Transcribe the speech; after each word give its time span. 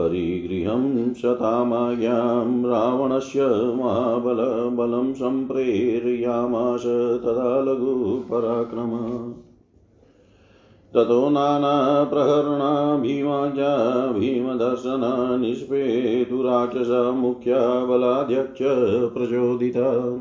परिगृहं 0.00 1.14
शतामाज्ञां 1.14 2.66
रावणस्य 2.66 3.72
महाबलबलं 3.76 5.14
सम्प्रेरयामास 5.14 6.82
तदा 7.24 7.60
लघुपराक्रम। 7.60 9.32
ततो 10.94 11.30
नानाप्रहरणा 11.30 12.96
भीमाजा 12.96 14.06
भीमदर्शना 14.06 15.36
निष्पेतुराक्षसमुख्या 15.36 17.84
बलाध्यक्ष 17.84 18.58
प्रचोदिता। 19.14 20.16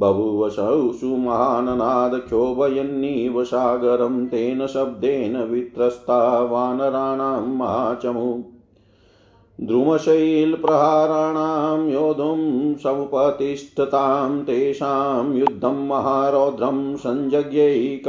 बभूवसौ 0.00 0.92
सुमहाननादक्षोभयन्निव 0.92 3.44
सागरं 3.44 4.26
तेन 4.26 4.66
शब्देन 4.66 5.36
वित्रस्ता 5.36 6.40
वानराणां 6.40 7.46
महाचमु। 7.46 8.42
द्रुमशैलप्रहाराणां 9.66 11.90
योद्धुं 11.90 12.74
समुपतिष्ठतां 12.74 14.42
तेषां 14.42 15.34
युद्धं 15.34 15.88
महारौद्रं 15.88 16.96
सञ्जज्ञै 16.96 18.00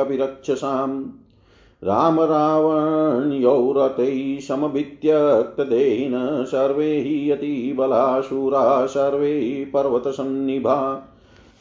राम 1.83 2.19
रावण्यौ 2.19 3.73
रथैः 3.77 4.39
समभित्यक्तदेन 4.39 6.45
सर्वे 6.45 6.85
हि 6.85 7.31
यतिबलाशूरा 7.31 8.85
सर्वे 8.85 9.71
पर्वतसन्निभा 9.73 11.09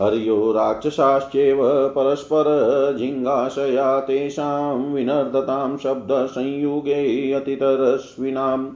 हर्यो 0.03 0.53
राक्षसाश्चैव 0.53 1.89
परस्परजिङ्गाशया 1.89 4.01
तेषां 4.01 4.93
विनर्दतां 4.93 5.77
शब्दसंयुगे 5.77 7.33
अतितरस्विनाम्। 7.33 8.69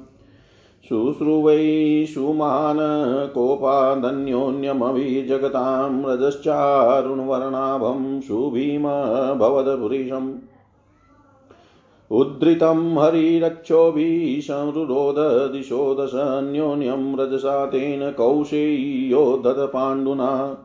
शुश्रुवै 0.88 2.06
सुमान् 2.08 3.28
कोपादन्योन्यमभिजगतां, 3.28 6.06
रजश्चारुणवर्णाभं 6.06 8.20
सुभीमभवदपुरीशम् 8.20 10.32
उद्धृतं 12.10 12.98
हरिरक्षोभिः 12.98 14.40
संरुरोध 14.40 15.52
दिशो 15.52 15.96
दशान्योन्यं 16.00 17.16
रजसा 17.16 17.66
तेन 17.66 18.10
कौशेयो 18.10 19.42
दद 19.44 19.70
पाण्डुना 19.74 20.58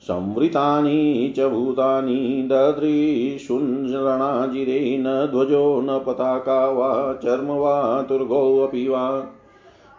संवृतानि 0.00 1.32
च 1.36 1.40
भूतानि 1.40 2.48
ददृशुञ्जरणाजिरे 2.52 4.96
न 5.00 5.04
ध्वजो 5.04 5.80
न 5.80 5.98
पताका 5.98 6.70
वा 6.70 7.20
चर्म 7.24 7.44
वा 7.44 8.02
तुर्गोऽपि 8.02 8.88
वा। 8.88 9.26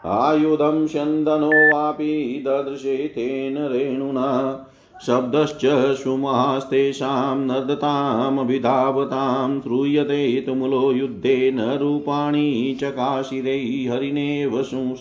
आयुधं 0.06 0.88
स्यन्दनो 0.88 1.48
वापि 1.48 2.44
ददृशे 2.48 2.98
तेन 2.98 3.58
रेणुना। 3.58 4.68
शब्दश्च 5.06 5.62
सुमहास्तेषां 6.04 7.38
नर्दतामभिधावतां 7.38 9.62
श्रूयते 9.62 10.42
तुमुलो 10.42 10.92
युद्धेन 10.92 11.60
रूपाणि 11.60 12.78
चकाशिरै 12.82 13.88
हरिणेव 13.92 14.64
शुंस 14.64 15.00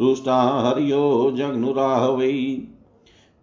रुष्टा 0.00 0.42
हर्यो 0.42 1.34
जग्नुराहवै। 1.36 2.58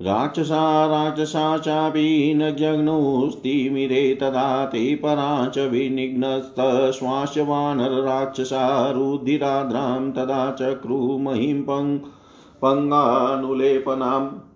राक्षसा 0.01 0.85
राक्षसा 0.85 1.57
चापि 1.57 2.33
न 2.37 2.55
जग्नुस्तिमिरे 2.55 4.17
तदा 4.21 4.65
ते 4.65 4.95
परा 4.95 5.47
च 5.47 5.59
विनिघ्नस्तश्वास्य 5.59 7.41
वानरराक्षसा 7.41 8.91
रुधिराद्रां 8.91 10.11
तदा 10.11 10.51
चक्रुमहीं 10.51 11.63
पङ् 11.63 11.99
पङ्गानुलेपनाम्। 12.61 14.52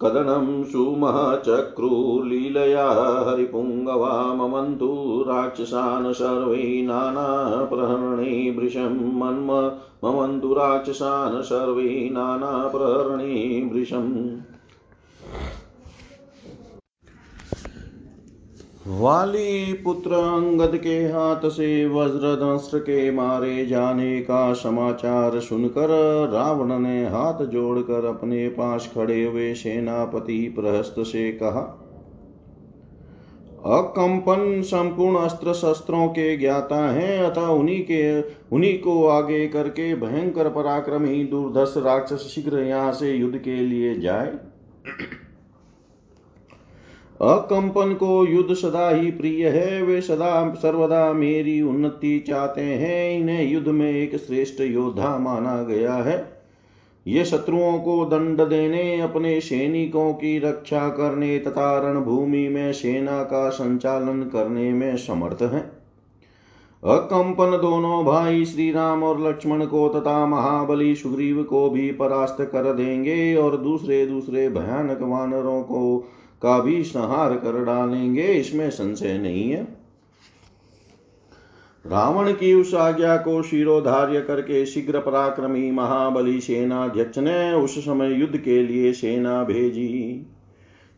कदनं 0.00 0.64
सुमहचक्रुलीलया 0.64 2.84
हरिपुङ्गवाममन्तु 3.28 4.90
राक्षसान् 5.28 6.12
सर्वै 6.12 6.82
नानाप्रहरणे 6.90 8.50
वृषं 8.58 8.94
मन्म 9.20 9.50
ममन्तु 10.04 10.54
राक्षसान् 10.54 11.42
सर्वै 11.42 12.08
नानाप्रहरणे 12.12 13.68
वृषम् 13.72 14.14
वाली 18.90 19.72
पुत्र 19.72 20.12
अंगद 20.12 20.76
के 20.76 20.96
हाथ 21.04 21.48
से 21.48 21.86
वज्रदंष्ट्र 21.86 22.78
के 22.78 23.10
मारे 23.10 23.66
जाने 23.66 24.20
का 24.20 24.52
समाचार 24.52 25.38
सुनकर 25.40 25.88
रावण 26.32 26.78
ने 26.78 27.04
हाथ 27.06 27.44
जोड़कर 27.44 28.04
अपने 28.04 28.48
पास 28.48 28.90
खड़े 28.94 29.24
हुए 29.24 29.54
सेनापति 29.54 30.38
प्रहस्त 30.58 30.94
से 30.98 31.30
कहा, 31.32 31.60
अकंपन 33.78 34.62
संपूर्ण 34.62 35.18
अस्त्र 35.18 35.52
शस्त्रों 35.52 36.08
के 36.08 36.36
ज्ञाता 36.36 36.90
हैं, 36.90 37.18
अतः 37.22 37.46
उन्हीं 37.46 37.80
के, 37.82 38.20
उन्हीं 38.56 38.78
को 38.78 39.06
आगे 39.06 39.46
करके 39.48 39.94
भयंकर 39.94 40.48
पराक्रमी 40.48 41.24
दुर्धस 41.24 41.74
राक्षस 41.76 42.30
शीघ्र 42.34 42.58
यहाँ 42.58 42.92
से 42.92 43.12
युद्ध 43.12 43.38
के 43.38 43.56
लिए 43.56 43.98
जाए। 44.00 44.38
अकंपन 47.20 47.94
को 47.94 48.26
युद्ध 48.26 48.54
सदा 48.54 48.90
ही 48.90 49.10
प्रिय 49.10 49.48
है। 49.48 49.82
वे 49.82 50.00
सदा 50.00 50.54
सर्वदा 50.54 51.12
मेरी 51.12 51.62
उन्नति 51.62 52.24
चाहते 52.28 52.60
हैं। 52.60 53.20
इन्हें 53.20 53.52
युद्ध 53.52 53.68
में 53.68 53.92
एक 53.92 54.16
श्रेष्ठ 54.16 54.60
योद्धा 54.60 55.18
माना 55.18 55.62
गया 55.62 55.94
है। 55.94 56.42
ये 57.06 57.24
शत्रुओं 57.24 57.78
को 57.78 58.04
दंड 58.04 58.40
देने, 58.40 59.00
अपने 59.00 59.40
सैनिकों 59.40 60.12
की 60.12 60.38
रक्षा 60.38 60.88
करने 60.88 61.38
तथा 61.38 61.78
रणभूमि 61.78 62.48
में 62.48 62.72
सेना 62.72 63.22
का 63.22 63.48
संचालन 63.48 64.22
करने 64.22 64.72
में 64.72 64.96
समर्थ 64.96 65.42
है। 65.42 65.80
अकंपन 66.84 67.50
दोनों 67.62 68.04
भाई 68.04 68.44
श्री 68.44 68.72
राम 68.72 69.02
और 69.02 69.28
लक्ष्मण 69.28 69.64
को 69.66 69.88
तथा 69.88 70.26
महाबली 70.26 70.94
सुग्रीव 70.94 71.42
को 71.42 71.70
भी 71.70 71.90
परास्त 71.90 72.36
कर 72.40 72.72
देंगे 72.72 73.34
और 73.34 73.56
दूसरे 73.56 74.06
दूसरे 74.06 74.48
भयानक 74.48 74.98
वानरों 75.02 75.62
को 75.62 76.04
का 76.42 76.58
भी 76.60 76.82
संहार 76.84 77.34
कर 77.34 77.64
डालेंगे, 77.64 78.22
इसमें 78.22 78.70
संशय 78.70 79.18
नहीं 79.18 79.50
है। 79.50 79.62
रावण 81.84 82.32
की 82.32 82.52
उस 82.54 82.74
आज्ञा 82.74 83.16
को 83.16 83.42
शिरोधार्य 83.42 84.20
करके 84.20 84.64
शीघ्र 84.66 84.98
पराक्रमी 84.98 85.70
महाबली 85.70 86.40
सेनाध्यक्ष 86.40 87.18
ने 87.18 87.52
उस 87.52 87.78
समय 87.78 88.12
युद्ध 88.12 88.36
के 88.36 88.62
लिए 88.62 88.92
सेना 88.92 89.42
भेजी। 89.44 90.26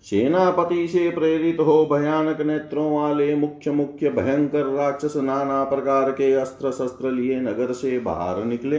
सेनापति 0.05 0.87
से 0.89 1.11
प्रेरित 1.11 1.61
हो 1.61 1.85
भयानक 1.93 2.41
नेत्रों 2.41 2.91
वाले 2.97 3.35
मुख्य 3.35 3.71
मुख्य 3.71 4.11
भयंकर 4.11 4.67
राक्षस 4.67 5.17
नाना 5.17 5.63
प्रकार 5.65 6.11
के 6.11 6.33
अस्त्र 6.33 6.71
शस्त्र 6.71 7.11
लिए 7.11 7.41
नगर 7.41 7.73
से 7.73 7.99
बाहर 7.99 8.45
निकले। 8.45 8.79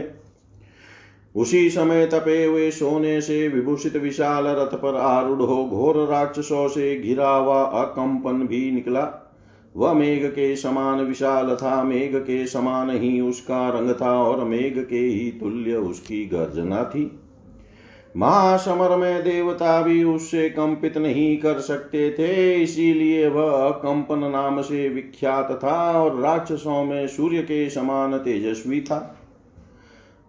उसी 1.34 1.70
समय 1.70 2.06
तपे 2.06 2.44
हुए 2.44 2.70
सोने 2.70 3.20
से 3.20 3.48
विभूषित 3.48 3.96
विशाल 3.96 4.44
रथ 4.46 4.76
पर 4.76 4.96
आरूढ़ 4.96 5.42
हो 5.42 5.64
घोर 5.64 5.96
राक्षसों 6.08 6.68
से 6.68 7.00
घिरा 7.00 7.30
हुआ 7.30 7.62
अकंपन 7.62 8.46
भी 8.46 8.70
निकला। 8.70 9.34
वह 9.76 9.92
मेघ 9.92 10.26
के 10.26 10.56
समान 10.56 11.00
विशाल 11.00 11.54
था, 11.54 11.82
मेघ 11.82 12.16
के 12.16 12.46
समान 12.46 12.90
ही 12.90 13.20
उसका 13.20 13.68
रंग 13.68 13.94
था 14.00 14.12
और 14.22 14.44
मेघ 14.44 14.78
के 14.78 14.98
ही 14.98 15.30
तुल्य 15.30 15.76
उसकी 15.76 16.24
गर्जना 16.26 16.84
थी। 16.84 17.20
महासमर 18.16 18.96
में 18.96 19.22
देवता 19.22 19.82
भी 19.82 20.04
उससे 20.04 20.48
कंपित 20.50 20.98
नहीं 20.98 21.36
कर 21.36 21.58
सकते 21.58 22.10
थे, 22.10 22.54
इसीलिए 22.54 23.28
वह 23.28 23.70
कंपन 23.70 24.18
नाम 24.18 24.62
से 24.62 24.88
विख्यात 24.88 25.52
था 25.64 26.02
और 26.02 26.20
राक्षसों 26.20 26.84
में 26.84 27.06
सूर्य 27.06 27.42
के 27.42 27.70
समान 27.70 28.18
तेजस्वी 28.18 28.80
था। 28.80 29.20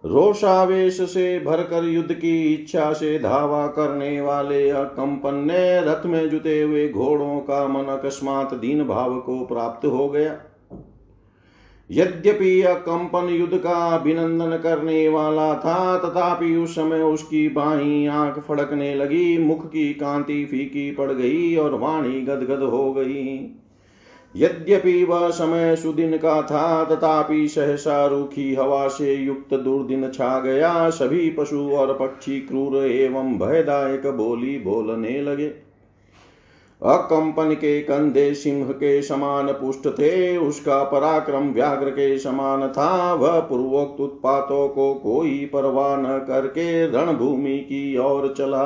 रोषावेश 0.06 1.00
से 1.00 1.40
भरकर 1.40 1.84
युद्ध 1.84 2.14
की 2.14 2.54
इच्छा 2.54 2.92
से 2.92 3.18
धावा 3.18 3.66
करने 3.66 4.20
वाले 4.20 4.70
अकंपन 4.70 5.34
ने 5.34 5.80
रथ 5.80 6.06
में 6.06 6.30
जुते 6.30 6.62
हुए 6.62 6.88
घोड़ों 6.88 7.40
का 7.40 7.68
मन 7.68 7.84
अकस्मात 7.84 8.54
दीन 8.54 8.84
भाव 8.84 9.20
को 9.20 9.46
प्राप्त 9.46 9.86
हो 9.86 10.08
गया। 10.08 10.36
यद्यपि 11.90 12.62
अकंपन 12.62 13.28
युद्ध 13.28 13.58
का 13.58 13.98
अभिनंदन 13.98 14.56
करने 14.56 15.08
वाला 15.08 15.54
था, 15.54 15.98
तथापि 15.98 16.56
उस 16.56 16.74
समय 16.74 17.02
उसकी 17.02 17.48
बाई 17.48 18.06
आँख 18.06 18.38
फड़कने 18.38 18.94
लगी, 18.94 19.38
मुख 19.38 19.66
की 19.66 19.94
कांति 19.94 20.44
फीकी 20.44 20.90
पड़ 20.90 21.12
गई 21.12 21.56
और 21.56 21.74
वाणी 21.74 22.20
गदगद 22.20 22.62
हो 22.62 22.92
गई। 22.92 23.56
यद्यपि 24.36 25.04
वह 25.04 25.28
समय 25.30 25.76
सुदिन 25.76 26.16
का 26.16 26.42
था, 26.42 26.84
तथापि 26.84 27.48
सहसा 27.48 28.06
रूखी 28.06 28.54
हवा 28.54 28.88
से 28.88 29.14
युक्त 29.14 29.54
दुर्दिन 29.54 30.10
छा 30.10 30.40
गया। 30.40 30.90
सभी 30.90 31.30
पशु 31.30 31.70
और 31.70 31.94
पक्षी 31.94 32.40
क्रूर 32.40 32.76
एवं 32.76 33.38
भयदायक 33.38 34.06
बोली 34.06 34.58
बोलने 34.58 35.22
लगे। 35.22 35.46
अकंपन 36.82 37.54
के 37.54 37.80
कंधे 37.80 38.34
सिंह 38.34 38.72
के 38.72 39.02
समान 39.02 39.46
पुष्ट 39.46 39.88
थे, 39.88 40.36
उसका 40.36 40.82
पराक्रम 40.84 41.50
व्याघ्र 41.50 41.90
के 41.90 42.18
समान 42.18 42.68
था। 42.68 43.14
वह 43.14 43.40
पूर्वोक्त 43.40 44.00
उत्पातों 44.00 44.68
को 44.68 44.94
कोई 44.94 45.50
परवाह 45.52 45.96
न 45.96 46.18
करके 46.18 46.86
रणभूमि 46.86 47.58
की 47.58 47.98
ओर 47.98 48.34
चला। 48.38 48.64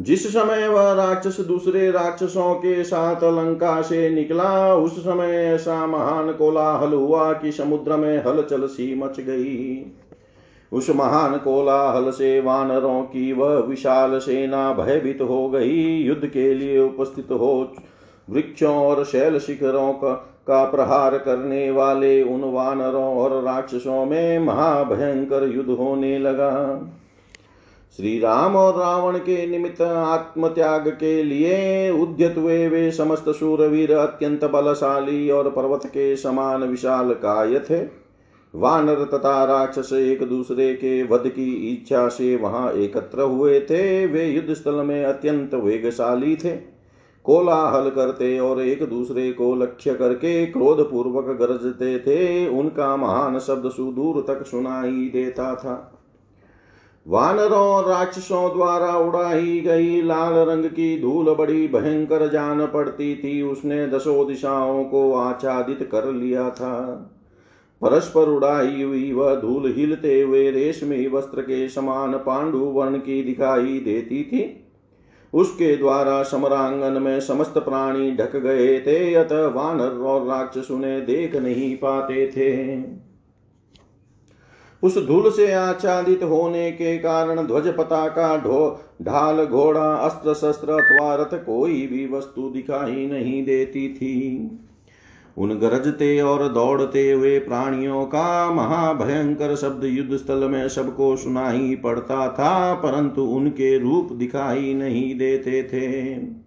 जिस 0.00 0.32
समय 0.32 0.68
वह 0.68 0.92
राक्षस 0.92 1.40
दूसरे 1.40 1.90
राक्षसों 1.90 2.54
के 2.54 2.84
साथ 2.84 3.24
लंका 3.24 3.82
से 3.82 4.08
निकला 4.10 4.74
उस 4.74 4.98
समय 4.98 5.26
ऐसा 5.26 5.86
महान 5.86 6.32
कोलाहल 6.32 6.92
हुआ 6.92 7.32
कि 7.32 7.52
समुद्र 7.52 7.96
में 7.96 8.18
हलचल 8.18 8.66
सी 8.66 8.94
मच 8.94 9.20
गई। 9.20 9.86
उस 10.72 10.90
महान 10.90 11.36
कोलाहल 11.36 12.10
से 12.10 12.40
वानरों 12.40 13.02
की 13.02 13.32
वह 13.32 13.54
विशाल 13.56 14.18
सेना 14.18 14.72
भयभीत 14.72 15.18
हो 15.20 15.48
गई। 15.48 15.82
युद्ध 16.02 16.26
के 16.26 16.54
लिए 16.54 16.78
उपस्थित 16.80 17.28
हो 17.30 17.74
वृक्षों 18.30 18.74
और 18.76 19.04
शैल 19.04 19.38
शिखरों 19.38 19.92
का, 19.92 20.12
का 20.46 20.64
प्रहार 20.64 21.18
करने 21.18 21.70
वाले 21.70 22.22
उन 22.22 22.40
वानरों 22.44 23.16
और 23.16 23.42
राक्षसों 23.42 24.04
में 24.06 24.38
महाभयंकर 24.38 25.48
युद्ध 25.56 25.70
होने 25.70 26.18
लगा। 26.18 26.52
श्री 27.96 28.18
राम 28.18 28.56
और 28.56 28.80
रावण 28.80 29.18
के 29.18 29.46
निमित्त 29.46 29.80
आत्म 29.82 30.48
त्याग 30.48 30.88
के 30.88 31.22
लिए 31.22 31.90
उद्यत 31.90 32.34
हुए 32.38 32.68
वे 32.68 32.90
समस्त 32.90 33.28
सूरवीर 33.28 33.92
अत्यंत 33.92 34.44
बलशाली 34.44 35.30
और 35.30 35.50
पर्वत 35.50 35.86
के 35.86 36.16
समान 36.16 36.64
विशाल 36.64 37.12
काय 37.12 37.58
थे। 37.58 37.80
वानर 38.54 39.04
तथा 39.04 39.44
राक्षस 39.44 39.92
एक 39.92 40.28
दूसरे 40.28 40.74
के 40.74 41.02
वध 41.02 41.28
की 41.28 41.72
इच्छा 41.72 42.08
से 42.08 42.36
वहाँ 42.36 42.72
एकत्र 42.72 43.22
हुए 43.22 43.60
थे। 43.60 44.06
वे 44.06 44.26
युद्ध 44.26 44.54
स्थल 44.54 44.74
में 44.74 45.04
अत्यंत 45.04 45.54
वेगशाली 45.54 46.36
थे। 46.36 46.56
कोलाहल 47.24 47.90
करते 47.90 48.38
और 48.38 48.62
एक 48.62 48.82
दूसरे 48.82 49.32
को 49.32 49.54
लक्ष्य 49.54 49.94
करके 49.94 50.46
क्रोध 50.46 50.90
पूर्वक 50.90 51.24
गरजते 51.24 51.98
थे। 51.98 52.48
उनका 52.48 52.96
महान 52.96 53.38
शब्द 53.38 53.70
सुदूर 53.70 54.24
तक 54.28 54.46
सुनाई 54.46 55.10
देता 55.12 55.54
था। 55.54 55.95
वानरों 57.06 57.58
और 57.58 57.88
राक्षसों 57.88 58.56
द्वारा 58.56 58.96
उड़ाई 58.96 59.60
गई 59.60 60.02
लाल 60.02 60.32
रंग 60.32 60.64
की 60.64 61.00
धूल 61.00 61.34
बड़ी 61.34 61.68
भयंकर 61.68 62.28
जान 62.28 62.66
पड़ती 62.66 63.14
थी। 63.16 63.42
उसने 63.42 63.86
दसों 63.86 64.26
दिशाओं 64.26 64.84
को 64.84 65.12
आच्छादित 65.14 65.88
कर 65.92 66.04
लिया 66.04 66.50
था। 66.50 66.92
परस्पर 67.82 68.28
उड़ाई 68.28 68.82
हुई 68.82 69.12
वह 69.12 69.34
धूल 69.34 69.74
हिलते 69.76 70.20
हुए 70.20 70.50
रेशमी 70.50 71.06
वस्त्र 71.06 71.40
के 71.40 71.68
समान 71.68 72.12
पांडु 72.12 72.58
वर्ण 72.58 72.98
की 72.98 73.22
दिखाई 73.22 73.80
देती 73.80 74.22
थी। 74.22 74.66
उसके 75.34 75.76
द्वारा 75.76 76.22
समरांगन 76.22 77.02
में 77.02 77.20
समस्त 77.20 77.58
प्राणी 77.58 78.10
ढक 78.12 78.36
गए 78.36 78.80
थे, 78.80 79.14
अतः 79.14 79.46
वानर 79.46 79.98
और 79.98 80.26
राक्षस 80.26 80.70
उन्हें 80.70 81.06
देख 81.06 81.36
नहीं 81.36 81.76
पाते 81.76 82.26
थे। 82.26 82.76
उस 84.86 84.98
धूल 85.06 85.30
से 85.30 85.52
आच्छादित 85.52 86.22
होने 86.22 86.70
के 86.72 86.96
कारण 86.98 87.46
ध्वज 87.46 87.68
पताका 87.68 88.36
ढो, 88.36 88.80
ढाल, 89.02 89.44
घोड़ा, 89.44 89.92
अस्त्र, 89.94 90.34
शस्त्र 90.34 90.72
अथवा 90.72 91.14
रथ 91.14 91.34
कोई 91.46 91.86
भी 91.86 92.06
वस्तु 92.06 92.48
दिखाई 92.50 93.06
नहीं 93.06 93.44
देती 93.44 93.88
थी। 93.88 94.50
उन 95.36 95.50
गरजते 95.58 96.20
और 96.20 96.48
दौड़ते 96.48 97.10
हुए 97.10 97.38
प्राणियों 97.38 98.04
का 98.04 98.50
महाभयंकर 98.50 99.54
शब्द 99.56 99.84
युद्ध 99.84 100.16
स्थल 100.16 100.48
में 100.48 100.68
सबको 100.68 101.16
सुनाई 101.16 101.74
पड़ता 101.76 102.28
था, 102.28 102.74
परंतु 102.74 103.22
उनके 103.22 103.78
रूप 103.78 104.12
दिखाई 104.12 104.74
नहीं 104.74 105.14
देते 105.18 105.62
थे। 105.62 106.45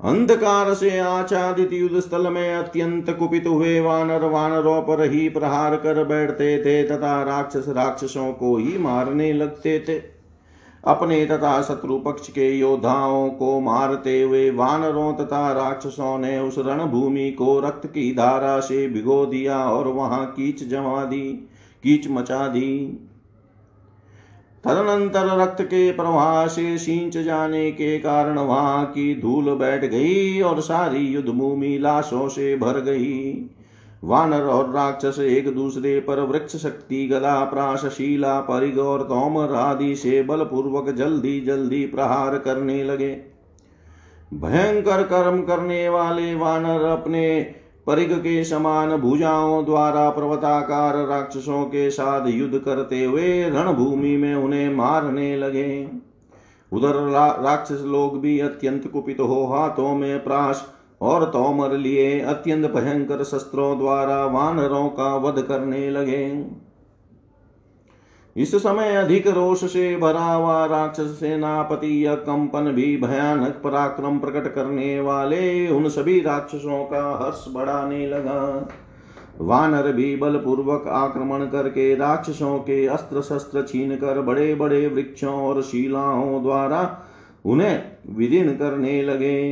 अंधकार 0.00 0.74
से 0.74 0.98
आच्छादित 0.98 1.72
युद्ध 1.72 2.00
स्थल 2.00 2.28
में 2.30 2.54
अत्यंत 2.54 3.10
कुपित 3.10 3.46
हुए 3.46 3.80
वानर 3.80 4.24
वानरों 4.24 4.82
पर 4.82 5.00
ही 5.10 5.28
प्रहार 5.28 5.76
कर 5.76 6.04
बैठते 6.04 6.58
थे 6.58 6.82
तथा 6.84 7.22
राक्षस 7.22 7.68
राक्षसों 7.68 8.32
को 8.32 8.56
ही 8.56 8.78
मारने 8.78 9.32
लगते 9.32 9.78
थे। 9.88 9.98
अपने 10.84 11.26
तथा 11.26 11.62
शत्रु 11.62 11.98
पक्ष 11.98 12.28
के 12.28 12.50
योद्धाओं 12.50 13.28
को 13.30 13.60
मारते 13.60 14.22
हुए 14.22 14.50
वानरों 14.50 15.12
तथा 15.14 15.52
राक्षसों 15.52 16.18
ने 16.18 16.38
उस 16.38 16.58
रणभूमि 16.58 17.30
को 17.30 17.60
रक्त 17.60 17.86
की 17.86 18.14
धारा 18.14 18.60
से 18.60 18.88
भिगो 18.88 19.26
दिया 19.26 19.58
और 19.58 19.88
वहाँ 19.88 20.26
कीच 20.26 20.68
जमा 20.68 21.04
दी, 21.04 21.48
कीच 21.84 22.10
मचा 22.10 22.46
दी। 22.48 23.05
तदनंतर 24.66 25.26
रक्त 25.38 25.62
के 25.62 25.92
प्रवाह 25.92 26.46
से 26.46 26.78
सींच 26.78 27.18
जाने 27.18 27.70
के 27.72 27.98
कारण 27.98 28.38
वहाँ 28.38 28.86
की 28.86 29.20
धूल 29.20 29.44
बैठ 29.44 29.84
गई 29.84 30.40
और 30.40 30.60
सारी 30.60 30.98
युद्ध 30.98 31.28
भूमि 31.28 31.78
लाशों 31.78 32.28
से 32.28 32.56
भर 32.56 32.80
गई। 32.80 33.50
वानर 34.04 34.42
और 34.42 34.70
राक्षस 34.70 35.18
एक 35.18 35.54
दूसरे 35.54 36.00
पर 36.00 36.20
वृक्ष 36.20 36.56
शक्ति, 36.56 37.06
गदा, 37.06 37.44
प्राशशीला 37.44 38.40
परिग 38.40 38.78
और 38.78 39.02
तोमर 39.02 39.54
आदि 39.54 39.94
से 39.96 40.22
बलपूर्वक 40.22 40.90
जल्दी 40.90 41.40
जल्दी 41.40 41.86
प्रहार 41.86 42.38
करने 42.38 42.82
लगे। 42.84 43.16
भयंकर 44.34 45.02
कर्म 45.02 45.42
करने 45.42 45.88
वाले 45.88 46.34
वानर 46.34 46.82
अपने 46.82 47.54
परिग 47.86 48.12
के 48.12 48.44
समान 48.44 48.96
भुजाओं 48.96 49.64
द्वारा 49.64 50.10
पर्वताकार 50.10 51.06
राक्षसों 51.06 51.64
के 51.64 51.90
साथ 51.90 52.26
युद्ध 52.26 52.58
करते 52.58 53.04
हुए 53.04 53.50
रणभूमि 53.50 54.16
में 54.16 54.34
उन्हें 54.34 54.74
मारने 54.74 55.36
लगे। 55.36 55.88
उधर 56.72 56.94
रा, 57.10 57.26
राक्षस 57.26 57.82
लोग 57.82 58.20
भी 58.20 58.40
अत्यंत 58.40 58.86
कुपित 58.92 59.20
हो 59.20 59.44
हाथों 59.46 59.94
में 59.94 60.24
प्राश 60.24 60.64
और 61.00 61.24
तोमर 61.24 61.72
लिए 61.72 62.20
अत्यंत 62.20 62.70
भयंकर 62.70 63.24
शस्त्रों 63.24 63.78
द्वारा 63.78 64.24
वानरों 64.26 64.88
का 64.88 65.16
वध 65.16 65.42
करने 65.42 65.90
लगे। 65.90 66.46
इस 68.36 68.54
समय 68.54 68.94
अधिक 68.96 69.26
रोष 69.26 69.64
से 69.64 69.96
भरा 69.96 70.24
हुआ 70.24 70.64
राक्षस 70.66 71.18
सेनापति 71.20 72.04
या 72.06 72.14
कंपन 72.14 72.70
भी 72.72 72.96
भयानक 72.96 73.60
पराक्रम 73.64 74.18
प्रकट 74.18 74.52
करने 74.54 74.98
वाले 75.00 75.68
उन 75.68 75.88
सभी 75.88 76.20
राक्षसों 76.20 76.84
का 76.84 77.04
हर्ष 77.16 77.44
बढ़ाने 77.48 78.06
लगा। 78.06 78.68
वानर 79.40 79.90
भी 79.92 80.14
बलपूर्वक 80.16 80.88
आक्रमण 80.88 81.46
करके 81.46 81.94
राक्षसों 81.94 82.58
के 82.58 82.86
अस्त्र 82.86 83.22
शस्त्र 83.22 83.62
छीन 83.62 83.96
कर 83.96 84.20
बड़े 84.20 84.54
बड़े 84.54 84.86
वृक्षों 84.86 85.34
और 85.34 85.62
शिलाओं 85.62 86.42
द्वारा 86.42 86.82
उन्हें 87.44 87.82
विदीन 88.10 88.54
करने 88.56 89.02
लगे। 89.02 89.42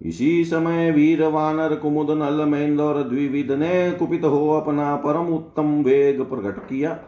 इसी 0.00 0.44
समय 0.44 0.90
वीर 0.90 1.22
वानर 1.22 1.74
कुमुद 1.74 2.10
नल 2.10 2.44
मेन्द 2.48 2.80
और 2.80 3.02
द्विविद 3.02 3.52
ने 3.52 3.90
कुपित 3.90 4.24
हो 4.24 4.48
अपना 4.50 4.94
परम 4.96 5.34
उत्तम 5.34 5.82
वेग 5.82 6.22
प्रकट 6.22 6.58
किया। 6.60 6.98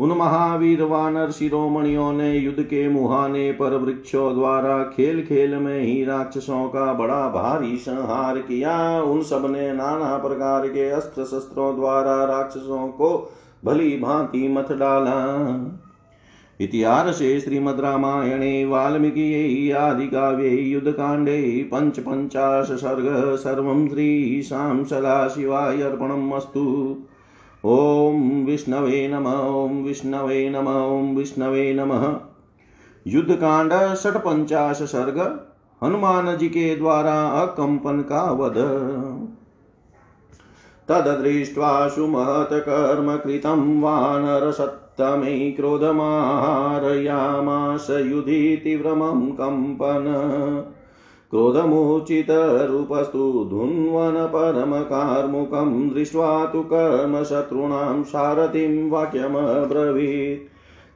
उन 0.00 0.12
महावीर 0.12 0.82
वानर 0.82 1.30
शिरोमणियों 1.30 2.12
ने 2.12 2.38
युद्ध 2.38 2.62
के 2.62 2.88
मुहाने 2.88 3.52
पर 3.52 3.76
वृक्षों 3.76 4.34
द्वारा 4.34 4.82
खेल 4.82 5.24
खेल 5.24 5.54
में 5.54 5.80
ही 5.80 6.04
राक्षसों 6.04 6.68
का 6.68 6.92
बड़ा 6.92 7.28
भारी 7.28 7.76
संहार 7.76 8.38
किया। 8.38 9.02
उन 9.02 9.22
सबने 9.22 9.72
नाना 9.72 10.16
प्रकार 10.16 10.68
के 10.68 10.90
अस्त्र 10.90 11.24
शस्त्रों 11.24 11.76
द्वारा 11.76 12.24
राक्षसों 12.24 12.88
को 12.88 13.32
भली 13.64 13.98
भांति 13.98 14.48
मत 14.48 14.72
डाला। 14.72 15.18
इतिहासे 16.60 17.40
श्रीमद्रामायणे 17.40 18.64
वाल्मीकियै 18.64 19.72
आदिकाव्ये, 19.72 20.48
युद्धकाण्डे 20.48 21.70
पञ्चपञ्चाश 21.74 22.66
सर्ग, 22.66 23.36
सर्वं 23.36 23.88
श्रीशां 23.88 24.84
सदाशिवाय 24.84 25.82
अर्पणम् 25.82 26.32
अस्तु। 26.32 26.96
ॐ 27.64 28.46
विष्णवे 28.46 29.08
नम 29.08 29.26
ॐ 29.26 29.84
विष्णवे 29.84 30.50
नम 30.50 30.68
ॐ 30.68 31.16
विष्णवे 31.16 31.74
नमः। 31.74 32.20
युद्धकांड 33.06 33.94
षटपंचाश 33.94 34.76
सर्ग, 34.76 35.40
हनुमान 35.82 36.36
जी 36.36 36.48
के 36.48 36.76
द्वारा 36.76 37.26
अकंपन 37.26 38.00
का 38.00 38.32
वध। 38.32 38.54
तदृष्ट्वा 40.88 41.88
सुमहत्कर्म 41.88 43.16
कृतं 43.16 43.80
वानरसत्तमे 43.80 45.50
क्रोधमारयामास 45.50 47.86
युधि 47.90 48.60
तीव्रमं 48.64 49.32
कम्पन 49.32 50.04
क्रोधमुचितरूपस्तु 51.30 53.46
धुन्वनपरमकार्मुकं 53.50 55.94
दृष्ट्वा 55.94 56.46
तु 56.46 56.62
कर्मशत्रूणां 56.62 58.02
सारथिं 58.02 58.90
वाक्यमब्रवीत्। 58.90 60.48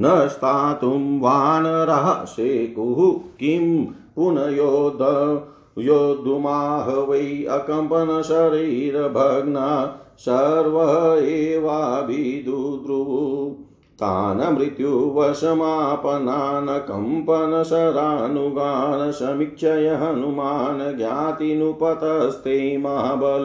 न 0.00 0.28
स्थातुं 0.28 1.20
वानरः 1.20 2.24
शेकुः 2.24 3.30
किं 3.40 3.86
पुनयोध 4.16 5.42
योद्धुमाह 5.78 6.90
वै 6.90 7.46
अकम्पनशरीरभग्ना 7.50 9.98
सर्व 10.18 11.24
एवाभिदुद्रुवु 11.24 13.54
तान् 14.00 14.58
मृत्युवशमापनान् 14.58 16.68
कम्पनशरानुगान् 16.68 19.12
समीक्षय 19.12 19.98
हनुमान् 20.02 20.96
ज्ञातिनुपतस्ते 20.96 22.78
महाबल। 22.78 23.44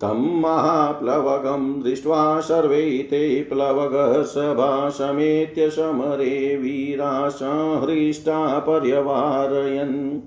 तं 0.00 0.40
महाप्लवगं 0.40 1.82
दृष्ट्वा 1.82 2.40
सर्वे 2.40 3.08
ते 3.10 3.42
प्लवगसभा 3.42 4.88
समेत्य 4.88 5.70
समरे 5.70 6.56
वीरा 6.56 7.28
संहृष्टा 7.28 8.58
पर्यवारयन् 8.58 10.20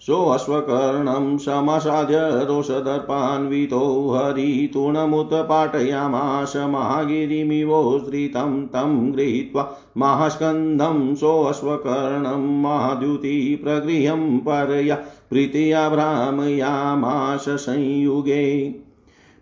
सोऽश्वकर्णं 0.00 1.38
समसाद्य 1.38 2.20
रोषदर्पान्वितो 2.20 4.10
हरितूणमुत्पाटयामाश 4.10 6.56
महागिरिमिवोश्रितं 6.56 8.66
तं 8.66 9.12
गृहीत्वा 9.12 9.76
महास्कन्धं 9.98 11.14
सोऽश्वकर्णं 11.14 12.62
महाद्युति 12.62 13.64
परया 13.68 14.98
प्रीत्या 15.30 15.88
भ्रामयामाश 15.88 17.44
संयुगे। 17.48 18.81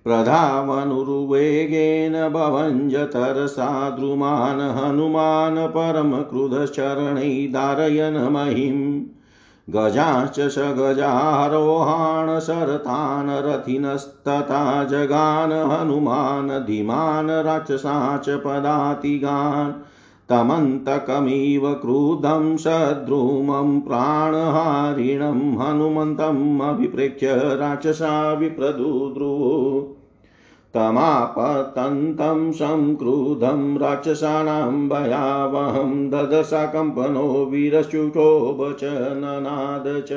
प्रधावनुर्वेगेन 0.05 2.13
भवञ्जतरसाद्रुमान् 2.13 4.61
हनुमान् 4.61 5.69
परमक्रुधश्चरणै 5.69 7.49
धारयन् 7.53 8.31
महिम् 8.31 9.05
गजाश्च 9.71 10.41
स 10.41 10.59
गजारोहाण 10.59 12.41
शरतान् 12.41 13.31
रथिनस्तथा 13.31 14.85
जगान् 14.85 15.53
हनुमान्, 15.53 16.51
धीमान् 16.51 17.31
राक्षसा 17.31 18.19
च 18.19 18.29
पदातिगान्। 18.29 19.73
तमन्तकमिव 20.31 21.73
क्रुधं 21.73 22.57
सद्रुमं 22.57 23.81
प्राणहारिणं 23.81 25.41
हनुमन्तम् 25.59 26.61
अभिप्रेक्ष्य 26.61 27.29
राक्षसा 27.35 28.33
विप्रदुद्रुवो 28.33 29.97
तमापतन्तं 30.75 32.53
संक्रुधं 32.53 33.79
राक्षसानां 33.79 34.89
भयावहं 34.89 36.11
ददशाकम्पनो 36.11 37.45
वीरशुचोबच 37.45 38.85
ननाद 39.17 40.05
च 40.09 40.11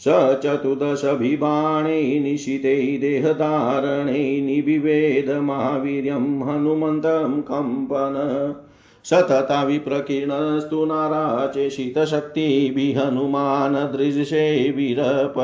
स 0.00 0.04
चतुर्दशभिबाणे 0.42 2.20
निशिते 2.20 2.98
देहधारणे 2.98 4.40
निविवेद 4.40 5.30
महावीर्यं 5.42 6.26
हनुमन्तं 6.42 7.40
कम्पन। 7.40 8.14
सतता 9.10 9.62
विप्रकीर्णस्तु 9.62 10.84
नाराचेषितशक्तिभिः 10.84 13.06
हनुमान् 13.06 13.74
दृशे 13.74 14.70
वीरप 14.70 15.34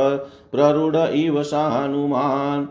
प्ररुड 0.52 0.96
इव 0.96 1.42
सानुमान्। 1.42 2.66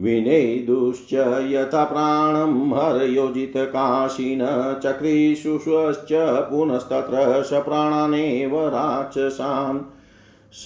विनेदुश्च 0.00 1.48
यथा 1.52 1.84
प्राणं 1.84 2.72
हरयोजितकाशिन 2.72 4.40
चक्रीषुष्वश्च 4.84 6.46
पुनस्तत्र 6.50 7.42
स 7.42 7.52
प्राणानेव 7.52 8.68
राक्षसान्। 8.68 9.80
स 10.52 10.64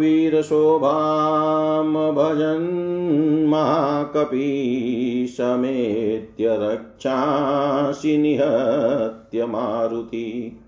वीरशोभां 0.00 2.14
भजन् 2.14 3.46
महाकपि 3.46 5.26
समेत्य 5.30 6.44
रक्षासि 6.48 8.18
निहत्य 8.18 9.46
मारुति। 9.46 10.60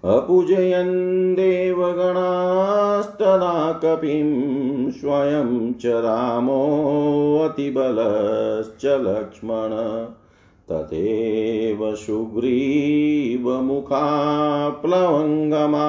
अपूजयन् 0.05 1.35
देवगणास्तदा 1.35 3.79
कपिं 3.83 4.91
स्वयं 4.91 5.73
च 5.73 5.85
रामोऽतिबलश्च 5.85 8.85
लक्ष्मण। 8.85 10.05
तथैव 10.71 11.95
सुग्रीवमुखा 11.95 14.69
प्लवङ्गमा 14.69 15.87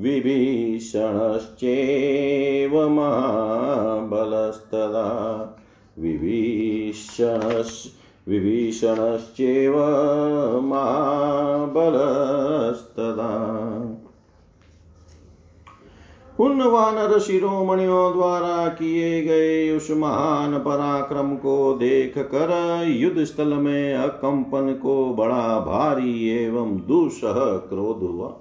विभीषणश्चेव 0.00 2.88
महाबलस्तदा। 2.88 5.55
विभीषणश् 5.98 7.86
विभीषणश्चेव 8.28 9.74
महाबलस्तदा। 10.60 12.02
उन 16.40 16.62
वानर 16.62 17.18
शिरोमणियों 17.18 18.12
द्वारा 18.12 18.68
किए 18.68 19.22
गए 19.22 19.76
उस 19.76 19.90
महान 19.90 20.58
पराक्रम 20.58 21.36
को 21.36 21.74
देख 21.74 22.18
कर 22.18 22.82
युद्ध 22.88 23.24
स्थल 23.24 23.54
में 23.54 23.94
अकंपन 23.94 24.72
को 24.82 25.14
बड़ा 25.14 25.60
भारी 25.60 26.28
एवं 26.28 26.76
दुसह 26.76 27.34
क्रोध 27.68 28.02
हुआ। 28.10 28.34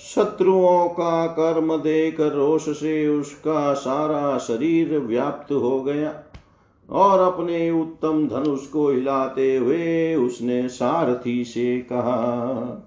शत्रुओं 0.00 0.88
का 0.88 1.26
कर्म 1.26 1.76
देख 1.76 2.20
रोष 2.20 2.68
से 2.68 3.08
उसका 3.08 3.72
सारा 3.74 4.38
शरीर 4.38 4.98
व्याप्त 4.98 5.52
हो 5.52 5.80
गया 5.80 6.14
और 6.88 7.20
अपने 7.20 7.70
उत्तम 7.70 8.26
धनुष 8.28 8.66
को 8.66 8.88
हिलाते 8.90 9.56
हुए 9.56 10.14
उसने 10.14 10.68
सारथी 10.68 11.44
से 11.44 11.78
कहा, 11.80 12.86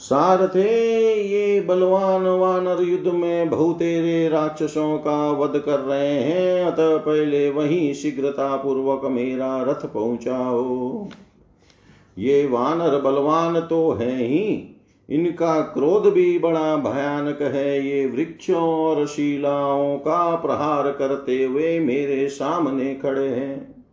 सारथे, 0.00 0.64
ये 1.22 1.60
बलवान 1.60 2.26
वानर 2.26 2.82
युद्ध 2.82 3.06
में 3.06 3.50
बहुतेरे 3.50 4.28
राक्षसों 4.28 4.98
का 4.98 5.30
वध 5.30 5.58
कर 5.58 5.80
रहे 5.80 6.14
हैं, 6.14 6.64
अतः 6.64 6.96
पहले 6.96 7.50
वहीं 7.50 7.94
शीघ्रता 7.94 8.56
पूर्वक 8.56 9.04
मेरा 9.04 9.62
रथ 9.62 9.86
पहुंचाओ। 9.86 11.08
ये 12.18 12.46
वानर 12.46 13.00
बलवान 13.00 13.60
तो 13.60 13.92
है 13.92 14.16
ही। 14.16 14.74
इनका 15.10 15.60
क्रोध 15.60 16.12
भी 16.12 16.38
बड़ा 16.38 16.76
भयानक 16.76 17.42
है। 17.42 17.86
ये 17.86 18.06
वृक्षों 18.06 18.62
और 18.62 19.06
शिलाओं 19.06 19.98
का 19.98 20.34
प्रहार 20.34 20.92
करते 20.92 21.44
हुए 21.44 21.78
मेरे 21.78 22.28
सामने 22.28 22.94
खड़े 22.94 23.28
हैं। 23.28 23.84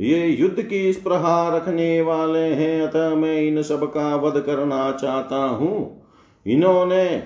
ये 0.00 0.26
युद्ध 0.26 0.62
की 0.62 0.92
स्प्रहा 0.92 1.56
रखने 1.56 2.00
वाले 2.00 2.38
हैं। 2.38 2.82
अतः 2.82 3.14
मैं 3.14 3.42
इन 3.42 3.62
सब 3.62 3.92
का 3.92 4.16
वध 4.16 4.42
करना 4.42 4.92
चाहता 4.92 5.36
हूँ। 5.36 6.02
इन्होंने 6.46 7.22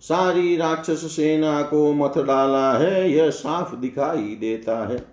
सारी 0.00 0.56
राक्षस 0.56 1.16
सेना 1.16 1.62
को 1.62 1.92
मथ 1.92 2.22
डाला 2.26 2.72
है। 2.72 3.10
यह 3.10 3.30
साफ़ 3.30 3.76
दिखाई 3.76 4.36
देता 4.40 4.88
है। 4.88 5.11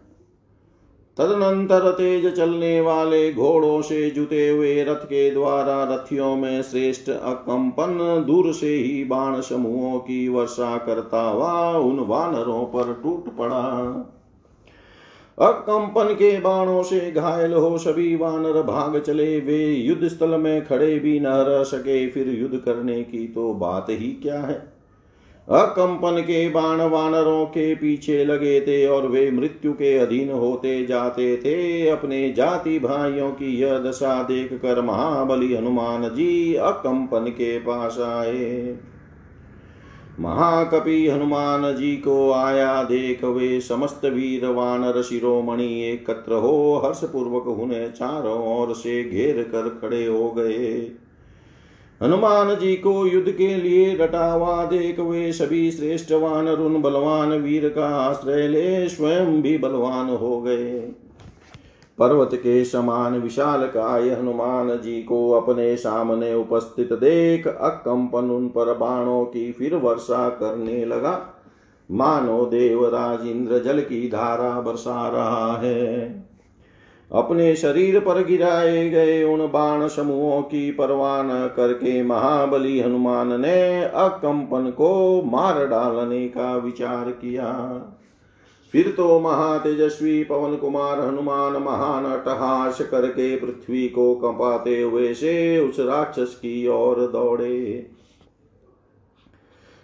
तदनंतर 1.19 1.91
तेज 1.91 2.35
चलने 2.35 2.81
वाले 2.81 3.33
घोड़ों 3.33 3.81
से 3.81 4.09
जुते 4.09 4.49
हुए 4.49 4.83
रथ 4.83 5.05
के 5.05 5.31
द्वारा 5.31 5.83
रथियों 5.83 6.35
में 6.35 6.61
श्रेष्ठ 6.61 7.09
अकंपन 7.09 8.23
दूर 8.27 8.53
से 8.53 8.75
ही 8.75 9.03
बाण 9.03 9.41
समूहों 9.41 9.99
की 9.99 10.27
वर्षा 10.27 10.77
करता 10.77 11.21
हुआ 11.21 11.71
उन 11.71 11.99
वानरों 11.99 12.65
पर 12.65 12.93
टूट 13.03 13.37
पड़ा। 13.37 13.65
अकंपन 15.37 16.13
के 16.13 16.39
बाणों 16.39 16.83
से 16.83 17.11
घायल 17.11 17.53
हो 17.53 17.77
सभी 17.77 18.15
वानर 18.15 18.61
भाग 18.61 18.99
चले। 18.99 19.39
वे 19.39 19.65
युद्ध 19.65 20.07
स्थल 20.07 20.29
में 20.29 20.65
खड़े 20.65 20.99
भी 20.99 21.19
न 21.19 21.27
रह 21.27 21.63
सके। 21.63 22.09
फिर 22.09 22.29
युद्ध 22.29 22.57
करने 22.57 23.03
की 23.03 23.27
तो 23.27 23.53
बात 23.53 23.87
ही 23.89 24.11
क्या 24.23 24.39
है? 24.39 24.68
अकंपन 25.49 26.21
के 26.21 26.49
बाण 26.49 26.81
वानरों 26.81 27.45
के 27.45 27.75
पीछे 27.75 28.25
लगे 28.25 28.59
थे 28.61 28.85
और 28.87 29.07
वे 29.07 29.31
मृत्यु 29.31 29.71
के 29.73 29.97
अधीन 29.97 30.31
होते 30.31 30.85
जाते 30.85 31.37
थे। 31.37 31.87
अपने 31.89 32.33
जाति 32.33 32.79
भाइयों 32.79 33.31
की 33.31 33.57
यह 33.57 33.77
दशा 33.79 34.23
देख 34.23 34.53
कर 34.53 34.81
महाबली 34.81 35.55
हनुमान 35.55 36.09
जी 36.09 36.53
अकंपन 36.53 37.25
के 37.29 37.59
पास 37.59 37.99
आए। 37.99 38.77
महाकपि 40.19 41.07
हनुमान 41.07 41.75
जी 41.75 41.95
को 41.97 42.31
आया 42.31 42.83
देख 42.83 43.23
वे 43.23 43.59
समस्त 43.61 44.05
वीर 44.05 44.45
वानर 44.45 45.01
शिरोमणि 45.01 45.83
एकत्र 45.83 46.33
हो 46.33 46.81
हर्ष 46.85 47.03
पूर्वक 47.03 47.47
उन्हें 47.47 47.91
चारों 47.91 48.59
ओर 48.59 48.73
से 48.73 49.03
घेर 49.03 49.43
कर 49.43 49.79
खड़े 49.81 50.05
हो 50.05 50.31
गए। 50.31 50.91
हनुमान 52.03 52.55
जी 52.55 52.75
को 52.75 53.07
युद्ध 53.07 53.31
के 53.31 53.55
लिए 53.55 53.97
डटावा 53.97 54.65
देख 54.65 54.99
वे 54.99 55.31
सभी 55.33 55.71
श्रेष्ठ 55.71 56.11
वानर 56.11 56.53
उन 56.53 56.81
बलवान 56.81 57.29
वीर 57.29 57.69
का 57.69 57.87
आश्रय 57.87 58.47
ले, 58.47 58.89
स्वयं 58.89 59.41
भी 59.41 59.57
बलवान 59.57 60.09
हो 60.09 60.41
गए। 60.41 60.79
पर्वत 61.97 62.29
के 62.33 62.65
समान 62.65 63.19
विशाल 63.19 63.67
काय 63.67 64.09
हनुमान 64.09 64.77
जी 64.77 65.03
को 65.03 65.31
अपने 65.31 65.77
सामने 65.77 66.33
उपस्थित 66.33 66.93
देख, 66.93 67.47
अकंपन 67.47 68.31
उन 68.31 68.47
पर 68.47 68.73
बाणों 68.73 69.25
की 69.25 69.51
फिर 69.51 69.75
वर्षा 69.75 70.29
करने 70.29 70.85
लगा। 70.85 71.43
मानो 71.91 72.45
देवराज 72.45 73.27
इंद्र 73.27 73.59
जल 73.59 73.79
की 73.79 74.09
धारा 74.09 74.61
बरसा 74.61 75.09
रहा 75.09 75.57
है। 75.57 76.28
अपने 77.11 77.55
शरीर 77.55 77.99
पर 77.99 78.23
गिराए 78.23 78.89
गए 78.89 79.23
उन 79.23 79.39
बाण 79.47 79.87
समूहों 79.87 80.41
की 80.41 80.71
परवाह 80.71 81.23
न 81.23 81.47
करके 81.57 82.03
महाबली 82.03 82.79
हनुमान 82.79 83.41
ने 83.41 83.83
अकंपन 83.83 84.69
को 84.69 85.21
मार 85.21 85.67
डालने 85.67 86.27
का 86.27 86.55
विचार 86.57 87.09
किया। 87.11 87.53
फिर 88.73 88.93
तो 88.97 89.19
महातेजस्वी 89.19 90.23
पवन 90.23 90.55
कुमार 90.55 90.99
हनुमान 90.99 91.53
महान 91.53 92.05
अटहास 92.05 92.81
करके 92.81 93.35
पृथ्वी 93.35 93.87
को 93.87 94.15
कंपाते 94.15 94.81
हुए 94.81 95.13
से 95.13 95.59
उस 95.59 95.79
राक्षस 95.79 96.35
की 96.35 96.67
ओर 96.67 97.07
दौड़े। 97.07 97.89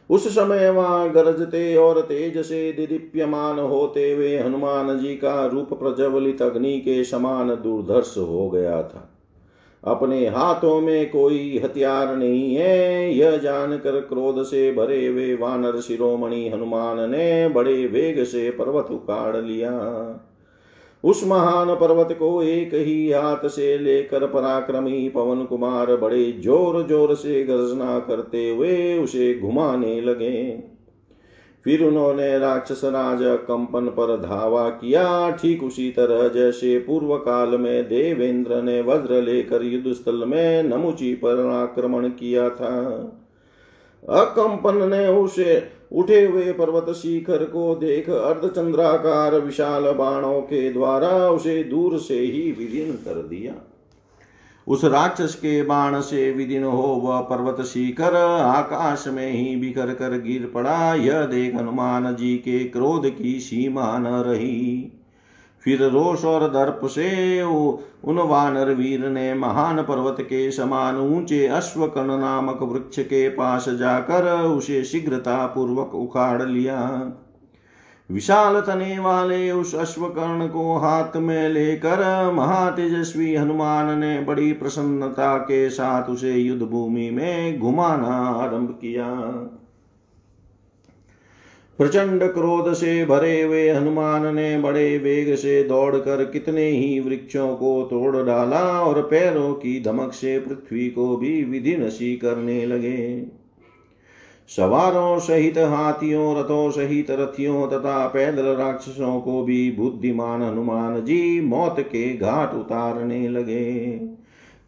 उस 0.09 0.35
समय 0.35 0.69
वहाँ 0.69 1.11
गरजते 1.11 1.75
और 1.75 2.01
तेज 2.01 2.37
से 2.37 2.71
दिदीप्यमान 2.71 3.59
होते 3.59 4.11
हुए 4.13 4.37
हनुमान 4.37 4.99
जी 4.99 5.15
का 5.15 5.45
रूप 5.45 5.73
प्रज्वलित 5.73 6.41
अग्नि 6.41 6.79
के 6.79 7.03
समान 7.03 7.49
दुर्धर्ष 7.49 8.17
हो 8.17 8.49
गया 8.49 8.83
था। 8.83 9.11
अपने 9.83 10.27
हाथों 10.27 10.81
में 10.81 11.09
कोई 11.09 11.61
हथियार 11.63 12.15
नहीं 12.15 12.55
है। 12.55 13.13
यह 13.13 13.37
जानकर 13.37 13.99
क्रोध 13.99 14.43
से 14.43 14.71
भरे 14.71 15.07
हुए 15.07 15.35
वानर 15.35 15.81
शिरोमणि 15.81 16.49
हनुमान 16.49 17.09
ने 17.09 17.47
बड़े 17.47 17.87
वेग 17.87 18.23
से 18.23 18.49
पर्वत 18.49 18.91
उखाड़ 18.91 19.37
लिया। 19.37 19.71
उस 21.05 21.23
महान 21.27 21.73
पर्वत 21.75 22.15
को 22.19 22.41
एक 22.43 22.73
ही 22.75 23.11
हाथ 23.11 23.47
से 23.47 23.77
लेकर 23.77 24.25
पराक्रमी 24.27 25.07
पवन 25.09 25.43
कुमार 25.45 25.95
बड़े 25.95 26.31
ज़ोर 26.33 26.81
ज़ोर 26.87 27.13
से 27.15 27.43
गर्जना 27.43 27.97
करते 27.99 28.49
हुए 28.49 28.97
उसे 28.99 29.33
घुमाने 29.39 29.99
लगे। 30.01 30.63
फिर 31.65 31.83
उन्होंने 31.83 32.37
राक्षस 32.39 32.81
राज 32.85 33.19
कंपन 33.47 33.87
पर 33.89 34.15
धावा 34.17 34.67
किया। 34.71 35.29
ठीक 35.31 35.63
उसी 35.63 35.89
तरह 35.91 36.27
जैसे 36.29 36.77
पूर्व 36.79 37.15
काल 37.17 37.57
में 37.57 37.83
देवेंद्र 37.83 38.61
ने 38.61 38.81
वज्र 38.81 39.21
लेकर 39.21 39.63
युद्ध 39.63 39.93
स्थल 39.93 40.25
में 40.25 40.63
नमुची 40.63 41.13
पर 41.15 41.45
आक्रमण 41.51 42.07
किया 42.09 42.49
था। 42.49 42.75
अकंपन 44.03 44.89
ने 44.89 45.07
उसे 45.07 45.55
उठे 45.91 46.25
हुए 46.25 46.51
पर्वत 46.51 46.95
शिखर 46.95 47.43
को 47.43 47.75
देख 47.75 48.09
अर्धचंद्राकार 48.09 49.39
विशाल 49.39 49.83
बाणों 49.83 50.41
के 50.41 50.73
द्वारा 50.73 51.29
उसे 51.29 51.63
दूर 51.63 51.99
से 51.99 52.19
ही 52.19 52.51
विलीन 52.51 52.91
कर 52.91 53.13
दिया। 53.13 53.53
उस 54.67 54.83
राक्षस 54.83 55.35
के 55.35 55.61
बाण 55.63 56.01
से 56.01 56.31
विदिन 56.31 56.63
हो 56.63 56.87
वह 56.87 57.19
पर्वत 57.19 57.65
शिखर 57.65 58.15
आकाश 58.15 59.07
में 59.07 59.31
ही 59.31 59.55
बिखर 59.55 59.93
कर 59.93 60.21
गिर 60.21 60.51
पड़ा। 60.53 60.95
यह 60.95 61.25
देख 61.25 61.55
हनुमान 61.55 62.15
जी 62.15 62.37
के 62.37 62.59
क्रोध 62.59 63.17
की 63.17 63.39
सीमा 63.39 63.97
न 63.97 64.07
रही। 64.07 64.94
फिर 65.65 65.83
रोष 65.83 66.23
और 66.25 66.47
दर्प 66.49 66.81
से 66.85 67.41
उन 67.43 68.19
वानर 68.19 68.73
वीर 68.73 69.07
ने 69.09 69.33
महान 69.33 69.81
पर्वत 69.81 70.17
के 70.21 70.51
समान 70.51 70.97
ऊँचे 70.97 71.45
अश्वकर्ण 71.47 72.17
नामक 72.17 72.61
वृक्ष 72.63 72.99
के 72.99 73.29
पास 73.29 73.69
जाकर 73.69 74.31
उसे 74.41 74.83
शीघ्रता 74.83 75.45
पूर्वक 75.45 75.95
उखाड़ 75.95 76.43
लिया। 76.43 76.79
विशाल 78.09 78.59
तने 78.61 78.99
वाले 78.99 79.51
उस 79.51 79.75
अश्वकर्ण 79.75 80.47
को 80.47 80.77
हाथ 80.77 81.17
में 81.17 81.49
लेकर 81.49 82.31
महातेजस्वी 82.31 83.35
हनुमान 83.35 83.99
ने 83.99 84.19
बड़ी 84.21 84.51
प्रसन्नता 84.53 85.37
के 85.37 85.69
साथ 85.69 86.09
उसे 86.09 86.33
युद्ध 86.33 86.63
भूमि 86.63 87.09
में 87.09 87.59
घुमाना 87.59 88.15
आरंभ 88.43 88.77
किया। 88.81 89.07
प्रचंड 91.79 92.23
क्रोध 92.23 92.73
से 92.73 93.05
भरे 93.05 93.41
हुए 93.41 93.69
हनुमान 93.69 94.35
ने 94.35 94.57
बड़े 94.57 94.97
वेग 94.97 95.35
से 95.35 95.63
दौड़कर 95.63 96.23
कितने 96.25 96.69
ही 96.69 96.99
वृक्षों 96.99 97.55
को 97.55 97.83
तोड़ 97.83 98.25
डाला 98.25 98.81
और 98.81 99.01
पैरों 99.01 99.53
की 99.53 99.83
धमक 99.83 100.13
से 100.13 100.39
पृथ्वी 100.39 100.89
को 100.89 101.17
भी 101.17 101.43
विधि 101.43 101.75
नशी 101.77 102.15
करने 102.15 102.65
लगे। 102.65 103.23
सवारों 104.47 105.19
सहित, 105.19 105.57
हाथियों, 105.57 106.39
रथों 106.39 106.71
सहित, 106.71 107.11
रथियों 107.11 107.67
तथा 107.67 108.07
पैदल 108.07 108.43
राक्षसों 108.43 109.21
को 109.21 109.43
भी 109.43 109.71
बुद्धिमान 109.71 110.41
हनुमान 110.41 111.05
जी 111.05 111.41
मौत 111.41 111.75
के 111.79 112.17
घाट 112.17 112.53
उतारने 112.53 113.27
लगे। 113.29 113.95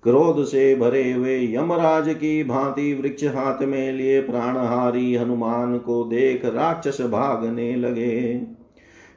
क्रोध 0.03 0.43
से 0.43 0.75
भरे 0.75 1.11
हुए 1.11 1.37
यमराज 1.53 2.09
की 2.09 2.43
भांति 2.43 2.93
वृक्ष 2.93 3.23
हाथ 3.23 3.61
में 3.61 3.91
लिए 3.93 4.21
प्राणहारी 4.21 5.15
हनुमान 5.15 5.77
को 5.77 6.03
देख 6.03 6.45
राक्षस 6.45 7.01
भागने 7.01 7.75
लगे। 7.75 8.33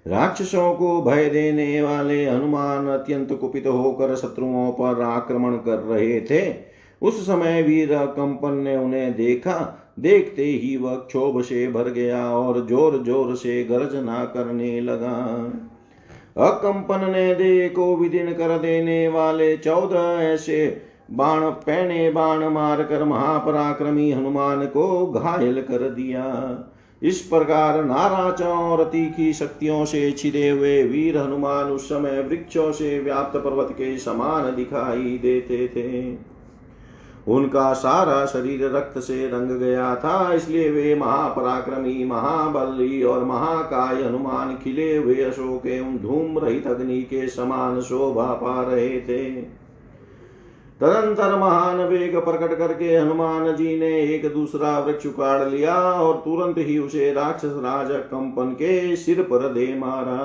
राक्षसों 0.07 0.73
को 0.75 1.01
भय 1.03 1.29
देने 1.31 1.83
वाले 1.83 2.25
हनुमान 2.27 2.87
अत्यंत 2.89 3.33
कुपित 3.33 3.67
होकर 3.67 4.15
शत्रुओं 4.17 4.71
पर 4.73 5.03
आक्रमण 5.03 5.57
कर 5.57 5.79
रहे 5.79 6.21
थे। 6.21 6.43
उस 7.03 7.27
समय 7.27 7.63
वीर 7.63 7.95
कंपन 7.97 8.55
ने 8.55 8.77
उन्हें 8.77 9.13
देखा। 9.17 9.77
देखते 9.99 10.45
ही 10.45 10.77
वह 10.77 10.95
क्षोभ 10.97 11.41
से 11.43 11.67
भर 11.67 11.91
गया 11.91 12.25
और 12.31 12.67
ज़ोर 12.67 13.03
ज़ोर 13.03 13.35
से 13.35 13.63
गर्जना 13.65 14.25
करने 14.25 14.81
लगा। 14.81 15.17
अकंपन 16.37 17.11
ने 17.11 17.35
दे 17.35 17.69
को 17.69 17.97
विदिन 17.97 18.33
कर 18.33 18.59
देने 18.59 19.09
वाले 19.09 19.57
चौदह 19.57 20.23
ऐसे 20.23 20.83
बाण, 21.11 21.41
पैने 21.41 22.11
बाण 22.11 22.49
मार 22.49 22.83
कर 22.83 23.05
महापराक्रमी 23.05 24.13
हनुमान 24.13 24.67
को 24.67 25.07
घायल 25.07 25.61
कर 25.63 25.89
दिया। 25.91 26.27
इस 27.03 27.21
प्रकार 27.21 27.85
नाराचों 27.85 28.57
और 28.71 28.85
तीखी 28.85 29.33
शक्तियों 29.33 29.85
से 29.85 30.11
छिदे 30.11 30.49
हुए 30.49 30.83
वीर 30.83 31.19
हनुमान 31.19 31.65
उस 31.65 31.89
समय 31.89 32.21
वृक्षों 32.21 32.73
से 32.73 32.99
व्याप्त 32.99 33.37
पर्वत 33.37 33.69
के 33.73 33.99
समान 33.99 34.57
दिखाई 34.57 35.19
देते 35.23 35.69
थे। 35.69 36.30
उनका 37.27 37.73
सारा 37.73 38.25
शरीर 38.27 38.65
रक्त 38.71 38.99
से 38.99 39.27
रंग 39.29 39.51
गया 39.51 39.95
था, 39.97 40.33
इसलिए 40.33 40.71
वे 40.71 40.95
महापराक्रमी, 40.95 42.05
महाबली 42.05 43.03
और 43.03 43.25
महाकाय 43.25 44.03
हनुमान 44.03 44.57
खिले 44.57 44.97
हुए 44.97 45.23
अशोक 45.23 45.67
एवं 45.67 45.97
धूम 45.99 46.39
रहित 46.39 46.67
अग्नि 46.67 47.01
के 47.03 47.29
समान 47.29 47.81
शोभा 47.81 48.33
पा 48.35 48.63
रहे 48.63 49.01
थे। 49.01 49.29
तदंतर 50.81 51.35
महान 51.37 51.81
वेग 51.81 52.17
प्रकट 52.17 52.57
करके 52.59 52.97
हनुमान 52.97 53.55
जी 53.57 53.79
ने 53.79 53.91
एक 54.05 54.33
दूसरा 54.33 54.79
वृक्ष 54.79 55.07
उखाड़ 55.07 55.49
लिया 55.49 55.75
और 55.77 56.15
तुरंत 56.17 56.59
ही 56.59 56.79
उसे 56.79 57.13
राक्षस 57.13 57.53
राज 57.57 57.89
कंपन 57.91 58.53
के 58.53 58.97
सिर 58.97 59.23
पर 59.23 59.49
दे 59.49 59.75
मारा। 59.79 60.17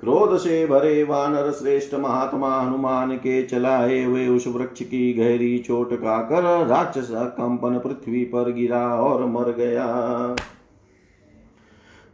क्रोध 0.00 0.36
से 0.38 0.66
भरे 0.66 1.04
वानर 1.04 1.50
श्रेष्ठ 1.50 1.94
महात्मा 1.94 2.60
हनुमान 2.60 3.16
के 3.16 3.42
चलाए 3.42 4.04
हुए 4.04 4.28
उस 4.28 4.46
वृक्ष 4.46 4.82
की 4.82 5.12
गहरी 5.12 5.58
चोट 5.58 5.92
का 5.92 6.22
कर 6.22 6.66
राक्षस 6.66 7.08
कंपन 7.12 7.78
पृथ्वी 7.78 8.24
पर 8.24 8.52
गिरा 8.52 8.88
और 8.88 9.26
मर 9.26 9.52
गया। 9.52 10.36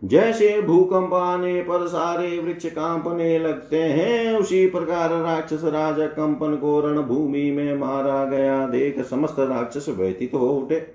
जैसे 0.05 0.63
भूकंप 0.63 1.15
आने 1.15 1.63
पर 1.63 1.87
सारे 1.87 2.39
वृक्ष 2.39 2.67
कांपने 2.67 3.39
लगते 3.39 3.83
हैं, 3.83 4.39
उसी 4.39 4.67
प्रकार 4.67 5.11
राक्षस 5.11 5.65
राजा 5.65 6.07
कंपन 6.07 6.57
को 6.57 6.81
रणभूमि 6.81 7.51
में 7.51 7.79
मारा 7.79 8.25
गया। 8.25 8.67
देख 8.67 9.05
समस्त 9.05 9.37
राक्षस 9.39 9.87
व्यतीत 9.89 10.35
हो 10.35 10.49
उठे। 10.49 10.94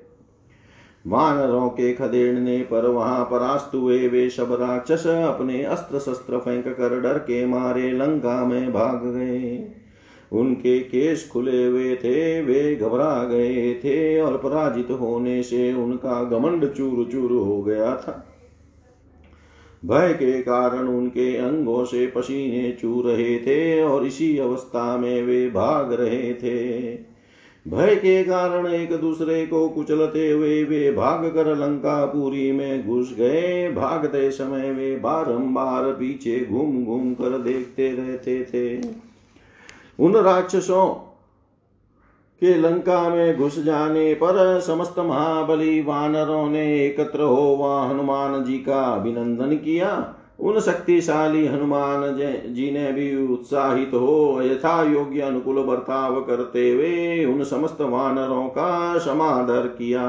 वानरों 1.08 1.70
के 1.70 1.94
खदेड़ने 1.94 2.62
पर 2.62 2.86
वहाँ 2.86 3.26
परास्त 3.26 3.76
हुए 3.76 4.08
वे 4.08 4.30
सब 4.30 4.54
राक्षस 4.54 5.08
अपने 5.08 5.64
अस्त्र 5.64 6.00
शस्त्र 6.00 6.38
फेंक 6.38 6.68
कर 6.68 7.02
डर 7.02 7.18
के 7.18 7.46
मारे 7.46 7.92
लंका 7.92 8.46
में 8.46 8.74
भाग 8.74 9.06
गए। 9.06 9.68
उनके 10.32 10.80
केस 10.80 11.30
खुले 11.34 11.66
हुए 11.66 11.96
थे, 11.96 12.42
वे 12.42 12.76
घबरा 12.76 13.24
गए 13.24 13.74
थे 13.74 14.22
और 14.22 14.38
पराजित 14.38 14.92
होने 14.92 15.44
से 15.44 15.74
उनका 15.74 16.24
घमंड 16.24 16.74
चूर 16.74 17.10
चूर 17.12 17.32
हो 17.32 17.64
गया 17.64 17.96
था। 17.96 18.26
भय 19.86 20.14
के 20.14 20.42
कारण 20.42 20.88
उनके 20.88 21.38
अंगों 21.38 21.86
से 21.86 22.08
पसीने 22.08 22.72
चू 22.72 23.02
रहे 23.02 23.40
थे 23.40 23.84
और 23.84 24.06
इसी 24.06 24.38
अवस्था 24.38 24.98
में 24.98 25.24
वे 25.24 25.50
भाग 25.50 25.94
रहे 25.94 26.34
थे। 26.34 27.09
भय 27.70 27.96
के 27.96 28.24
कारण 28.24 28.68
एक 28.68 28.94
दूसरे 28.94 29.46
को 29.46 29.70
कुचलते 29.70 30.32
हुए 30.32 30.64
वे 30.64 30.92
भाग 30.92 31.26
कर 31.26 31.56
लंकापुरी 31.56 32.52
में 32.52 32.88
घुस 32.88 33.14
गए। 33.18 33.72
भागते 33.72 34.32
समय 34.32 34.72
वे 34.72 34.96
बारंबार 34.96 35.92
पीछे 35.92 36.48
घूम 36.50 36.86
घूम 36.86 37.14
कर 37.14 37.38
देखते 37.38 37.92
रहते 37.92 38.44
थे। 38.44 38.82
उन 40.00 40.16
राक्षसों 40.16 40.88
के 42.42 42.56
लंका 42.58 43.10
में 43.10 43.38
घुस 43.38 43.60
जाने 43.60 44.14
पर 44.14 44.60
समस्त 44.60 45.00
महाबली 45.00 45.82
वानरों 45.82 46.50
ने 46.50 46.86
एकत्र 46.86 47.22
हो 47.22 47.46
वहाँ 47.56 47.90
हनुमान 47.90 48.44
जी 48.44 48.58
का 48.58 48.82
अभिनंदन 48.82 49.56
किया। 49.56 50.16
उन 50.40 50.60
शक्तिशाली 50.60 51.46
हनुमान 51.48 52.02
जी 52.54 52.72
ने 52.72 52.92
भी 52.92 53.28
उत्साहित 53.28 53.92
हो, 53.94 54.42
यथा 54.42 54.84
योग्य 54.84 55.22
अनुकूल 55.22 55.64
बर्ताव 55.64 56.22
करते 56.22 56.70
हुए 56.72 57.26
उन 57.26 57.44
समस्त 57.44 57.82
वानरों 57.82 58.48
का 58.48 58.98
समादर 58.98 59.68
किया। 59.68 60.08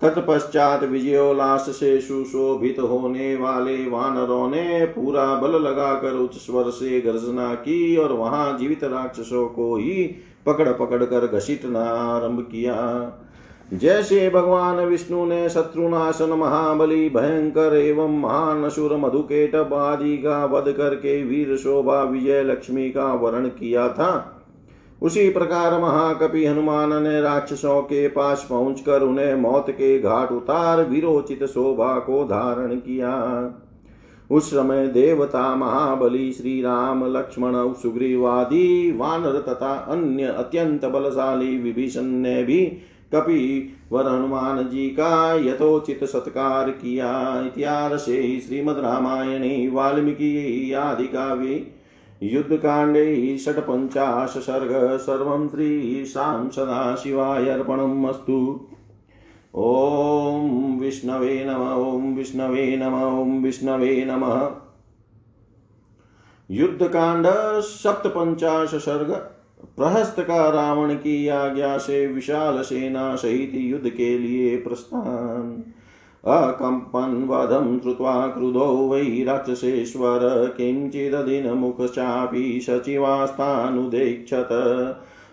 तत्पश्चात 0.00 0.82
विजयोल्लास 0.84 1.66
से 1.70 2.00
सुशोभित 2.00 2.78
होने 2.78 3.36
वाले 3.36 3.76
वानरों 3.86 4.48
ने 4.48 4.84
पूरा 4.86 5.34
बल 5.34 5.50
लगाकर 5.50 6.12
उच्च 6.12 6.36
स्वर 6.36 6.70
से 6.70 7.00
गर्जना 7.00 7.54
की 7.54 7.96
और 7.96 8.12
वहाँ 8.12 8.58
जीवित 8.58 8.84
राक्षसों 8.84 9.46
को 9.48 9.76
ही 9.76 10.04
पकड़ 10.46 10.68
पकड़ 10.68 11.04
कर 11.04 11.26
घसीटना 11.26 11.84
आरंभ 11.84 12.40
किया। 12.52 12.76
जैसे 13.74 14.30
भगवान 14.30 14.76
विष्णु 14.76 15.26
ने 15.26 15.48
शत्रुनाशन 15.48 16.30
महाबली, 16.30 17.08
भयंकर 17.08 17.76
एवं 17.76 18.20
महान 18.20 18.64
असुर 18.64 18.96
मधुकेट 18.96 19.54
आदि 19.54 20.18
का 20.18 20.44
वध 20.44 20.72
करके 20.72 21.24
वीर 21.24 21.56
शोभा 21.56 22.02
विजय 22.02 22.42
लक्ष्मी 22.42 22.90
का 22.90 23.14
वर्ण 23.14 23.48
किया 23.48 23.88
था। 23.88 24.38
उसी 25.02 25.30
प्रकार 25.30 25.80
महाकपि 25.80 26.46
हनुमान 26.46 27.02
ने 27.02 27.20
राक्षसों 27.20 27.82
के 27.82 28.08
पास 28.08 28.46
पहुंचकर 28.50 29.02
उन्हें 29.02 29.34
मौत 29.34 29.70
के 29.70 29.98
घाट 29.98 30.32
उतार 30.32 30.84
विरोचित 30.84 31.44
शोभा 31.44 31.98
को 31.98 32.24
धारण 32.24 32.74
किया। 32.74 33.12
उस 34.30 34.50
समय 34.50 34.86
देवता 34.86 35.54
महाबली 35.56 36.32
श्री 36.32 36.62
राम, 36.62 37.06
लक्ष्मण, 37.06 37.72
सुग्रीवादी, 37.72 38.92
वानर 38.92 39.38
तथा 39.48 39.74
अन्य 39.74 40.24
अत्यंत 40.24 40.84
बलशाली 40.84 41.58
विभीषण 41.58 42.02
ने 42.02 42.42
भी 42.44 42.78
कपि 43.14 43.72
वर 43.92 44.06
हनुमान 44.06 44.68
जी 44.68 44.88
का 44.88 45.34
यथोचित 45.34 46.04
सत्कार 46.04 46.70
किया। 46.70 47.42
इतिहास 47.46 48.04
श्रीमद 48.46 48.78
रामायणे 48.78 49.68
वाल्मीकि 49.68 50.72
आदि 50.72 51.06
काव्ये 51.06 51.82
कांडे 52.56 53.38
षट्पञ्चाश 53.38 54.30
सर्ग 54.30 54.96
सर्वं 54.96 55.48
श्रीशां 55.48 56.48
सदाशिवाय 56.48 57.48
अर्पणमस्तु 57.48 58.68
ॐ 59.56 60.78
विष्णवे 60.80 61.44
नम, 61.44 61.62
ॐ 61.86 62.14
विष्णवे 62.16 62.76
नम, 62.76 62.94
ॐ 62.94 63.42
विष्णवे 63.42 64.04
नमः। 64.04 64.50
युद्धकांड 66.50 67.26
सप्तपंचाश 67.60 68.74
सर्ग 68.74 69.10
प्रहस्त 69.64 70.20
का 70.20 70.50
रावण 70.50 70.94
की 70.94 71.28
आज्ञा 71.28 71.78
से 71.78 72.06
विशाल 72.06 72.62
सेना 72.62 73.16
सहित 73.16 73.52
युद्ध 73.54 73.88
के 73.88 74.18
लिए 74.18 74.56
प्रस्थान। 74.56 75.64
अकम्पन् 76.24 77.28
वधं 77.28 77.80
श्रुत्वा 77.80 78.26
क्रुधो 78.26 78.60
वै 78.60 79.24
राक्षसेश्वर 79.24 80.54
किञ्चिदधिनमुखश्चापि 80.56 82.60
सचिवास्तानुदेक्षत। 82.62 84.48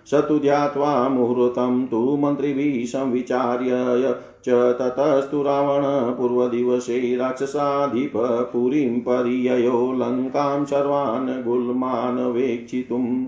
स 0.06 0.14
तु 0.14 0.40
ध्यात्वा 0.40 1.10
मुहूर्तं 1.10 1.88
तु 1.88 2.18
मन्त्रिभिः 2.22 2.86
संविचार्य 2.86 4.16
च 4.46 4.50
ततस्तु 4.50 5.42
रावण 5.42 6.18
पूर्वदिवसे 6.18 7.16
राक्षसाधिप 7.16 8.50
पुरीं 8.54 9.00
पर्ययो 9.00 9.94
लङ्कां 9.94 10.66
सर्वान् 10.66 11.44
गुल्मान् 11.44 12.32
वेक्षितुम्। 12.32 13.28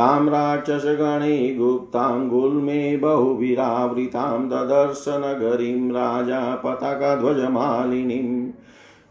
तां 0.00 0.28
राक्षसगणे 0.28 1.54
गुप्तां 1.54 2.28
गुल्मे 2.28 2.96
बहुविरावृतां 2.96 4.48
ददर्श 4.48 5.04
नगरीं 5.08 5.90
राजा 5.90 6.54
पताकाध्वजमालिनीम् 6.54 8.50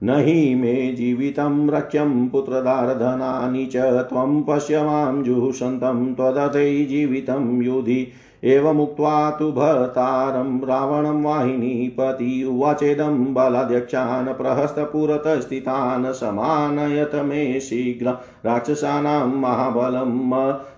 न 0.04 0.10
हि 0.10 0.56
मे 0.56 0.94
जीवितं 0.94 1.70
रक्ष्यं 1.70 2.30
पुत्रदारधनानि 2.30 3.66
च 3.66 3.76
त्वं 3.78 4.44
पश्य 4.44 4.84
माँ 4.84 5.24
जुषन्तं 5.24 6.16
त्वदथै 6.16 6.86
जीवितं 6.86 7.62
युधि। 7.62 8.08
एवमुक्त्वा 8.44 9.30
तु 9.32 9.52
भर्तारं 9.52 10.68
रावणं 10.68 11.24
वाहिनीपति 11.24 12.44
उवाचेदं 12.44 13.34
बलाध्यक्षान् 13.34 14.34
प्रहस्तपुरतस्थितान् 14.34 16.14
समानयत 16.14 17.16
मे 17.16 17.60
शीघ्र। 17.60 18.10
राक्षसानां 18.46 19.28
महाबलं 19.28 20.30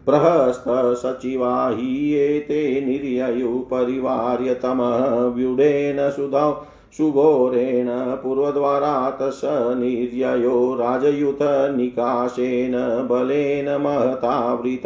प्रहस्तसचिवा 0.05 1.69
हि 1.69 2.15
एते 2.15 2.81
निर्ययुपरिवार्यतमः 2.81 5.25
व्युडेन 5.25 6.09
सुधौ 6.09 6.65
सुघोरेण 6.97 7.87
पूर्वद्वारात् 8.23 9.33
स 9.33 9.41
निर्ययो 9.79 10.77
राजयुतनिकाशेन 10.79 12.73
बलेन 13.09 13.81
महतावृत। 13.81 14.83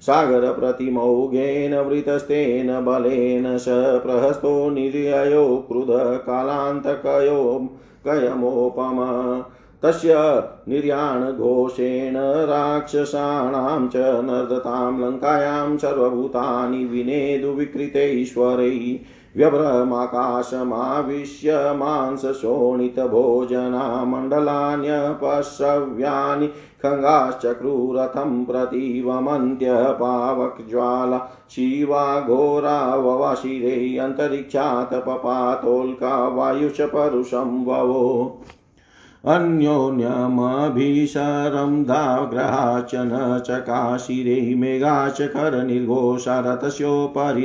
सागरप्रतिमौघेन 0.00 1.78
वृतस्तेन 1.78 2.84
बलेन 2.84 3.58
स 3.58 3.66
प्रहस्तो 4.06 4.70
निर्ययो 4.70 5.64
क्रुधकालान्तकयो 5.68 7.68
कयमोपम। 8.06 8.98
तस्य 9.82 10.14
निर्याणघोषेण 10.68 12.14
राक्षसाणां 12.50 13.88
च 13.88 13.96
नर्दतां 13.96 15.00
लङ्कायां 15.00 15.76
सर्वभूतानि 15.76 16.84
विनेदुविकृतैश्वरै 16.84 18.98
व्यभ्रमाकाशमाविश्य 19.38 21.74
मांसशोणितभोजना 21.76 24.04
खङ्गाश्चक्रूरथं 24.04 26.50
खङ्गाश्चक्रुरथं 26.82 28.44
प्रतीवमन्त्यपावकज्वाला 28.44 31.28
शिवा 31.50 32.20
घोरावशिरे 32.20 33.98
अन्तरिक्षात् 33.98 34.94
पपातोल्का 34.94 36.28
वायुषपरुषं 36.28 37.64
ववो। 37.64 38.38
अन्योन्यमभिशरं 39.24 41.84
दाग्रहाच 41.84 42.90
न 42.94 43.42
चकाशिरे 43.46 44.40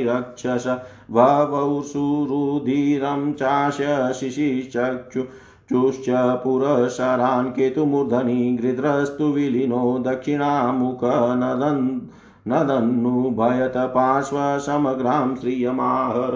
रक्षस 0.04 0.80
भवौ 1.10 1.82
सुरुधिरं 1.82 3.32
चास्य 3.32 4.14
शिशिचक्षु 4.14 5.22
चुश्च 5.70 6.04
पुरशरान् 6.44 7.50
केतुमूर्धनि 7.50 8.58
गृध्रस्तु 8.62 9.24
विलीनो 9.24 9.98
दक्षिणामुखनदन् 9.98 12.00
नदन्नुभयत 12.48 13.72
पार्श्वसमग्रां 13.76 15.36
श्रियमाहर 15.36 16.32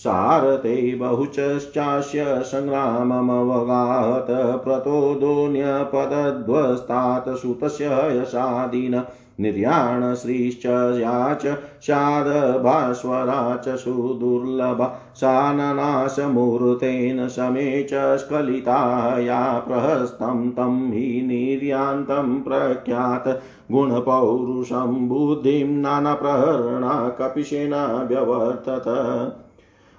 सारते 0.00 0.94
बहुचश्चास्य 0.94 2.42
सङ्ग्राममवगाहत 2.42 4.26
प्रतोदोऽन्यपदध्वस्तात् 4.64 7.38
सुतस्य 7.38 8.20
यशादीन 8.20 9.02
निर्याणश्रीश्च 9.40 10.66
या 11.00 11.34
च 11.34 11.56
शादभास्वरा 11.82 13.56
च 13.56 13.76
सुदुर्लभा 13.76 15.12
साननाशमूर्तेन 15.16 17.28
समे 17.28 17.82
च 17.82 18.16
स्खलिता 18.16 19.18
या 19.18 19.58
प्रहस्तं 19.58 20.50
तं 20.50 20.92
हि 20.92 21.22
निर्यान्तं 21.22 22.42
प्रख्यात 22.42 23.40
गुणपौरुषं 23.72 25.08
बुद्धिं 25.08 25.66
नानाप्रहरणा 25.66 27.08
कपिशेना 27.08 28.04
व्यवर्तत। 28.08 29.32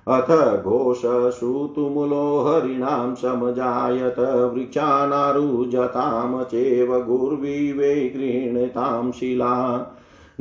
अथ 0.08 0.64
घोषश्रुतुमुलो 0.64 2.40
हरिणां 2.40 3.16
समजायत, 3.16 4.50
वृक्षानारुजतां 4.54 6.44
चेव 6.44 7.02
गुर्विवे 7.02 8.14
गृह्णतां 8.16 9.12
शिला, 9.12 9.86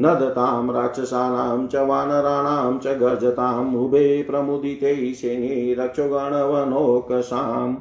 नदतां 0.00 0.72
राक्षसानां 0.72 1.66
च 1.66 1.76
वानराणां 1.76 2.78
च 2.78 2.86
गर्जताम् 2.86 3.76
उभे 3.76 4.22
प्रमुदिते 4.22 5.14
सेने 5.14 5.74
रक्षोगणवनोकसाम् 5.74 7.76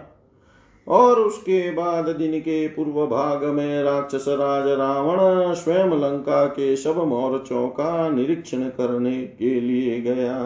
और 0.87 1.19
उसके 1.19 1.71
बाद 1.71 2.09
दिन 2.09 2.39
के 2.39 2.67
पूर्व 2.67 3.05
भाग 3.07 3.43
में 3.45 3.83
राक्षस 3.83 4.25
राज 4.27 4.67
रावण 4.67 5.53
स्वयं 5.53 5.99
लंका 5.99 6.45
के 6.45 6.75
सब 6.75 6.97
मोर्चों 6.97 7.67
का 7.69 8.09
निरीक्षण 8.09 8.69
करने 8.69 9.21
के 9.21 9.59
लिए 9.61 10.01
गया। 10.01 10.37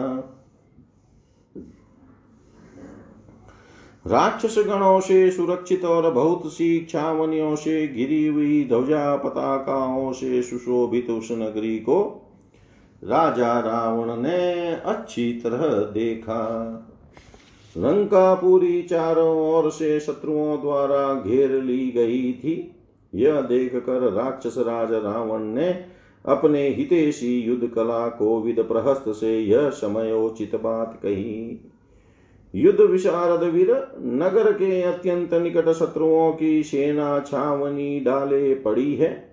राक्षस 4.06 4.54
गणों 4.58 5.00
से 5.00 5.30
सुरक्षित 5.30 5.84
और 5.84 6.10
बहुत 6.10 6.52
सी 6.52 6.86
छावनियों 6.90 7.54
से 7.56 7.86
घिरी 7.88 8.26
हुई 8.26 8.64
ध्वजा 8.64 9.16
पताकाओं 9.16 10.12
से 10.12 10.42
सुशोभित 10.42 11.10
उस 11.10 11.28
नगरी 11.32 11.78
को 11.78 12.02
राजा 13.04 13.60
रावण 13.60 14.16
ने 14.16 14.72
अच्छी 14.86 15.32
तरह 15.32 15.68
देखा। 15.92 16.42
लंका 17.76 18.34
पूरी 18.34 18.82
चारों 18.82 19.54
ओर 19.54 19.70
से 19.70 20.00
शत्रुओं 20.00 20.60
द्वारा 20.60 21.22
घेर 21.22 21.50
ली 21.50 21.90
गई 21.90 22.32
थी। 22.32 22.72
यह 23.14 23.40
देख 23.40 23.76
कर 23.76 24.12
राक्षस 24.12 24.54
राज 24.58 24.92
रावण 24.92 25.42
ने 25.42 25.84
अपने 26.26 26.68
हितेशी 26.68 27.40
युद्ध 27.40 27.66
कला 27.66 28.08
को 28.08 28.40
विद 28.40 28.60
प्रहस्त 28.60 29.04
से 29.08 29.38
यह 29.40 29.70
समयोचित 29.70 30.54
बात 30.54 30.98
कही। 31.02 31.70
युद्ध 32.54 32.80
विशारद 32.80 33.42
वीर 33.42 33.70
नगर 34.00 34.52
के 34.52 34.82
अत्यंत 34.82 35.34
निकट 35.34 35.68
शत्रुओं 35.72 36.32
की 36.32 36.62
सेना 36.62 37.20
छावनी 37.20 38.00
डाले 38.00 38.54
पड़ी 38.54 38.94
है। 38.94 39.32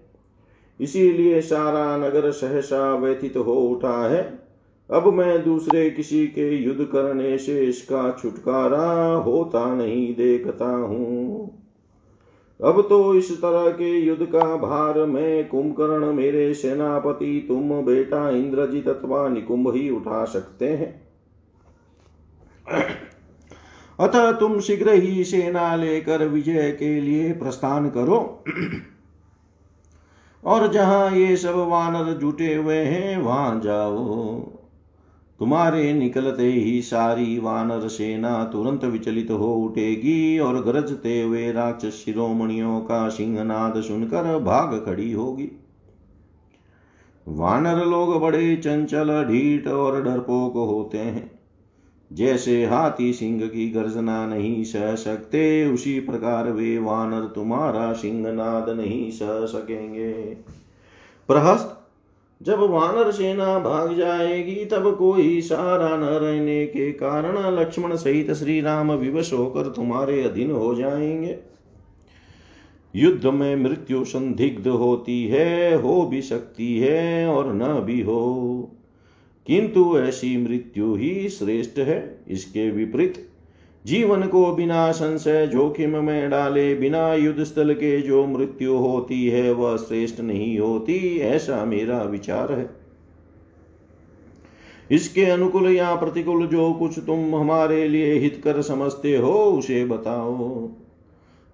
इसीलिए 0.79 1.41
सारा 1.41 1.97
नगर 1.97 2.31
सहसा 2.31 2.95
व्यथित 2.95 3.37
हो 3.37 3.53
उठा 3.53 4.09
है। 4.09 4.42
अब 4.89 5.07
मैं 5.07 5.43
दूसरे 5.43 5.89
किसी 5.89 6.25
के 6.27 6.49
युद्ध 6.55 6.85
करने 6.85 7.37
से 7.37 7.59
इसका 7.61 8.11
छुटकारा 8.11 9.13
होता 9.15 9.73
नहीं 9.75 10.15
देखता 10.15 10.65
हूँ। 10.65 11.59
अब 12.59 12.81
तो 12.81 13.15
इस 13.15 13.31
तरह 13.37 13.69
के 13.69 13.91
युद्ध 13.99 14.25
का 14.25 14.55
भार 14.57 14.99
मैं 15.05 15.47
कुंभकर्ण 15.47 16.11
मेरे 16.13 16.53
सेनापति, 16.53 17.45
तुम 17.47 17.81
बेटा 17.85 18.29
इंद्रजीत 18.29 18.87
अथवा 18.87 19.27
निकुंभ 19.29 19.73
ही 19.75 19.89
उठा 19.89 20.23
सकते 20.25 20.69
हैं। 20.69 20.91
अतः 23.99 24.31
तुम 24.31 24.59
शीघ्र 24.59 24.93
ही 24.93 25.23
सेना 25.23 25.75
लेकर 25.75 26.27
विजय 26.27 26.71
के 26.71 26.99
लिए 27.01 27.31
प्रस्थान 27.33 27.89
करो। 27.89 28.43
और 30.43 30.67
जहाँ 30.67 31.11
ये 31.11 31.35
सब 31.37 31.55
वानर 31.69 32.13
जुटे 32.13 32.53
हुए 32.55 32.77
हैं, 32.77 33.17
वहाँ 33.17 33.59
जाओ। 33.63 34.62
तुम्हारे 35.43 35.93
निकलते 35.93 36.47
ही 36.47 36.81
सारी 36.81 37.39
वानर 37.39 37.87
सेना 37.87 38.43
तुरंत 38.43 38.85
विचलित 38.85 39.31
हो 39.31 39.55
उठेगी 39.55 40.39
और 40.39 40.63
गरजते 40.63 41.21
हुए 41.21 41.51
राक्षस 41.51 42.03
शिरोमणियों 42.05 42.79
का 42.79 43.09
सिंहनाद 43.09 43.81
सुनकर 43.81 44.39
भाग 44.39 44.83
खड़ी 44.85 45.11
होगी। 45.11 45.51
वानर 47.27 47.85
लोग 47.85 48.21
बड़े 48.21 48.55
चंचल, 48.55 49.23
ढीठ 49.23 49.67
और 49.67 50.03
डरपोक 50.03 50.53
होते 50.53 50.97
हैं। 50.97 51.39
जैसे 52.13 52.65
हाथी 52.65 53.13
सिंह 53.13 53.47
की 53.47 53.69
गर्जना 53.69 54.27
नहीं 54.27 54.63
सह 54.63 54.95
सकते, 54.95 55.65
उसी 55.73 55.99
प्रकार 55.99 56.51
वे 56.51 56.77
वानर 56.77 57.25
तुम्हारा 57.25 57.93
सिंहनाद 57.93 58.69
नहीं 58.69 59.11
सह 59.11 59.45
सकेंगे। 59.45 60.13
प्रहस्त 61.27 61.79
जब 62.43 62.59
वानर 62.59 63.11
सेना 63.11 63.59
भाग 63.59 63.97
जाएगी, 63.97 64.65
तब 64.65 64.95
कोई 64.95 65.41
सहारा 65.41 65.97
न 65.97 66.03
रहने 66.03 66.65
के 66.65 66.91
कारण 66.91 67.59
लक्ष्मण 67.59 67.95
सहित 67.95 68.31
श्री 68.31 68.61
राम 68.61 68.91
विवश 68.91 69.33
होकर 69.33 69.63
तुम्हारे 69.63 70.23
अधीन 70.23 70.51
हो 70.51 70.75
जाएँगे। 70.75 71.37
युद्ध 72.95 73.25
में 73.25 73.55
मृत्यु 73.55 74.05
संदिग्ध 74.05 74.67
होती 74.67 75.27
है, 75.27 75.81
हो 75.81 76.05
भी 76.05 76.21
सकती 76.21 76.79
है 76.79 77.27
और 77.27 77.53
न 77.53 77.63
भी 77.63 78.01
हो। 78.01 78.71
किंतु 79.47 79.99
ऐसी 79.99 80.37
मृत्यु 80.37 80.95
ही 80.95 81.29
श्रेष्ठ 81.29 81.79
है, 81.79 82.19
इसके 82.27 82.71
विपरीत 82.71 83.29
जीवन 83.85 84.27
को 84.27 84.51
बिना 84.55 84.91
संशय, 84.91 85.47
जोखिम 85.47 86.03
में 86.03 86.29
डाले, 86.29 86.75
बिना 86.75 87.13
युद्ध 87.13 87.43
स्थल 87.43 87.73
के 87.73 88.01
जो 88.01 88.25
मृत्यु 88.25 88.73
होती 88.73 89.27
है, 89.27 89.53
वह 89.53 89.77
श्रेष्ठ 89.77 90.19
नहीं 90.19 90.59
होती, 90.59 91.19
ऐसा 91.19 91.65
मेरा 91.65 92.01
विचार 92.03 92.51
है। 92.51 92.69
इसके 94.91 95.25
अनुकूल 95.25 95.75
या 95.75 95.95
प्रतिकूल 95.95 96.47
जो 96.47 96.73
कुछ 96.73 96.99
तुम 96.99 97.35
हमारे 97.35 97.87
लिए 97.87 98.13
हित 98.13 98.41
कर 98.43 98.61
समझते 98.61 99.17
हो, 99.17 99.33
उसे 99.33 99.85
बताओ। 99.85 100.69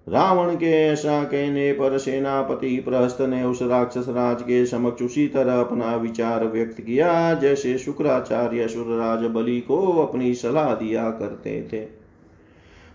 रावण 0.08 0.54
के 0.54 0.86
ऐसा 0.86 1.24
कहने 1.24 1.72
पर 1.72 1.98
सेनापति 1.98 2.76
प्रहस्त 2.76 3.20
ने 3.20 3.44
उस 3.44 3.62
राक्षस 3.62 4.08
राज 4.08 4.42
के 4.42 4.66
समक्ष 4.66 5.02
उसी 5.02 5.28
तरह 5.28 5.60
अपना 5.60 5.96
विचार 5.96 6.44
व्यक्त 6.44 6.80
किया, 6.80 7.34
जैसे 7.34 7.78
शुक्राचार्य 7.78 8.68
सुरराज 8.68 9.30
बलि 9.30 9.60
को 9.60 10.06
अपनी 10.06 10.34
सलाह 10.34 10.74
दिया 10.74 11.10
करते 11.10 11.68
थे। 11.72 11.99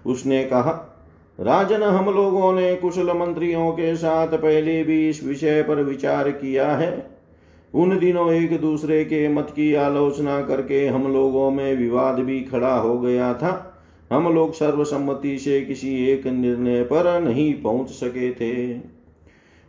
उसने 0.06 0.44
कहा, 0.44 0.92
राजन, 1.40 1.84
हम 1.84 2.06
लोगों 2.06 2.54
ने 2.54 2.76
कुशल 2.76 3.08
मंत्रियों 3.08 3.72
के 3.72 3.96
साथ 3.96 4.28
पहले 4.28 4.84
भी 4.84 5.10
इस 5.10 5.24
विषय 5.24 5.62
पर 5.64 5.76
विचार 5.76 6.32
किया 6.32 6.72
है। 6.72 7.16
उन 7.74 8.00
दिनों 8.00 8.32
एक 8.34 8.62
दूसरे 8.62 9.06
के 9.06 9.28
मत 9.28 9.48
की 9.56 9.74
आलोचना 9.74 10.42
करके 10.42 10.88
हम 10.88 11.14
लोगों 11.14 11.52
में 11.52 11.76
विवाद 11.76 12.20
भी 12.20 12.42
खड़ा 12.42 12.76
हो 12.76 13.00
गया 13.00 13.34
था। 13.34 13.72
हम 14.12 14.34
लोग 14.34 14.54
सर्वसम्मति 14.54 15.38
से 15.38 15.62
किसी 15.62 16.08
एक 16.08 16.28
निर्णय 16.28 16.84
पर 16.84 17.22
नहीं 17.22 17.62
पहुँच 17.62 17.90
सके 17.90 18.32
थे। 18.32 18.82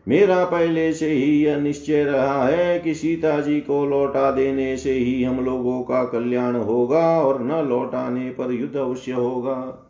मेरा 0.09 0.45
पहले 0.45 0.93
से 0.93 1.11
ही 1.11 1.45
यह 1.45 1.57
निश्चय 1.57 2.05
रहा 2.05 2.49
है 2.49 2.78
कि 2.78 2.95
सीता 2.95 3.41
जी 3.41 3.61
को 3.61 3.87
लौटा 3.87 4.30
देने 4.30 4.76
से 4.76 4.93
ही 4.93 5.22
हम 5.24 5.45
लोगों 5.45 5.82
का 5.82 6.05
कल्याण 6.05 6.57
होगा 6.57 7.20
और 7.20 7.43
न 7.43 7.68
लौटाने 7.68 8.30
पर 8.30 8.53
युद्ध 8.53 8.76
अवश्य 8.76 9.12
होगा। 9.12 9.82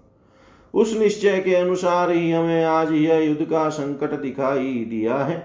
उस 0.77 0.99
निश्चय 0.99 1.39
के 1.39 1.55
अनुसार 1.55 2.11
ही 2.11 2.31
हमें 2.31 2.64
आज 2.64 2.93
यह 2.93 3.18
युद्ध 3.18 3.43
का 3.43 3.68
संकट 3.68 4.20
दिखाई 4.20 4.87
दिया 4.91 5.14
है। 5.14 5.39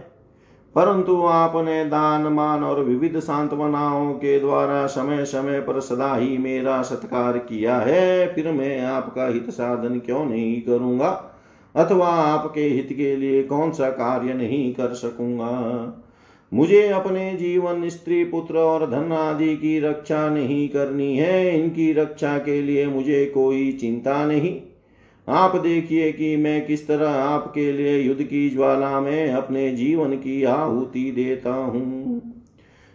परंतु 0.76 1.26
आपने 1.26 1.86
दान 1.86 2.22
मान 2.22 2.64
और 2.64 2.84
विविध 2.84 3.20
सांत्वनाओं 3.20 4.14
के 4.14 4.40
द्वारा 4.40 4.86
समय 4.86 5.26
समय 5.26 5.60
पर 5.60 5.80
सदा 5.80 6.16
ही 6.16 6.38
मेरा 6.38 6.82
सत्कार 6.82 7.38
किया 7.38 7.76
है। 7.76 8.34
फिर 8.34 8.52
मैं 8.52 8.82
आपका 8.86 9.28
हित 9.28 9.50
साधन 9.50 10.00
क्यों 10.00 10.26
नहीं 10.26 10.62
करूँगा? 10.62 11.40
अथवा 11.76 12.08
आपके 12.08 12.62
हित 12.62 12.90
के 12.98 13.16
लिए 13.16 13.44
कौन 13.44 13.72
सा 13.72 13.90
कार्य 13.90 14.34
नहीं 14.34 14.74
कर 14.74 14.94
सकूँगा? 14.94 15.94
मुझे 16.54 16.88
अपने 16.88 17.34
जीवन, 17.34 17.90
स्त्री, 17.90 18.24
पुत्र 18.24 18.58
और 18.58 18.92
धन 18.92 19.12
आदि 19.12 19.56
की 19.56 19.80
रक्षा 19.80 20.30
नहीं 20.30 20.70
करनी 20.70 21.18
है। 21.18 21.64
इनकी 21.64 21.94
रक्षा 21.94 22.38
के 22.38 22.62
लिए 22.62 22.88
मुझे 22.88 23.26
कोई 23.26 23.72
चिंता 23.72 24.26
नहीं। 24.26 24.62
आप 25.32 25.56
देखिए 25.56 26.12
कि 26.12 26.36
मैं 26.38 26.66
किस 26.66 26.88
तरह 26.88 27.10
आपके 27.10 27.72
लिए 27.72 27.98
युद्ध 27.98 28.24
की 28.24 28.50
ज्वाला 28.50 29.00
में 29.00 29.32
अपने 29.32 29.70
जीवन 29.72 30.16
की 30.16 30.44
आहुति 30.46 31.12
देता 31.12 31.54
हूँ। 31.54 32.22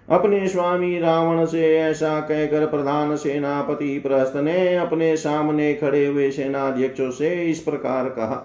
अपने 0.08 0.46
स्वामी 0.48 0.98
रावण 1.00 1.44
से 1.46 1.76
ऐसा 1.78 2.18
कहकर 2.20 2.66
प्रधान 2.66 3.16
सेनापति 3.16 3.98
प्रहस्त 3.98 4.36
ने 4.36 4.76
अपने 4.76 5.16
सामने 5.16 5.72
खड़े 5.74 6.04
हुए 6.06 6.30
सेनाध्यक्षों 6.30 7.10
से 7.10 7.34
इस 7.44 7.60
प्रकार 7.60 8.08
कहा, 8.10 8.36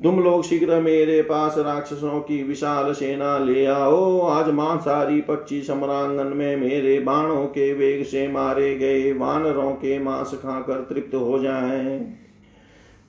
तुम 0.00 0.20
लोग 0.20 0.44
शीघ्र 0.44 0.80
मेरे 0.80 1.20
पास 1.22 1.58
राक्षसों 1.58 2.20
की 2.20 2.42
विशाल 2.42 2.92
सेना 2.92 3.36
ले 3.38 3.64
आओ। 3.66 4.20
आज 4.28 4.48
मांसारी 4.54 5.20
पक्षी 5.20 5.60
सम्रांगन 5.62 6.36
में 6.36 6.56
मेरे 6.56 6.98
बाणों 7.00 7.44
के 7.46 7.72
वेग 7.72 8.04
से 8.04 8.26
मारे 8.28 8.74
गए 8.76 9.12
वानरों 9.12 9.70
के 9.72 9.98
मांस 9.98 10.34
खाकर 10.34 10.86
तृप्त 10.90 11.14
हो 11.14 11.38
जाएँ। 11.38 12.00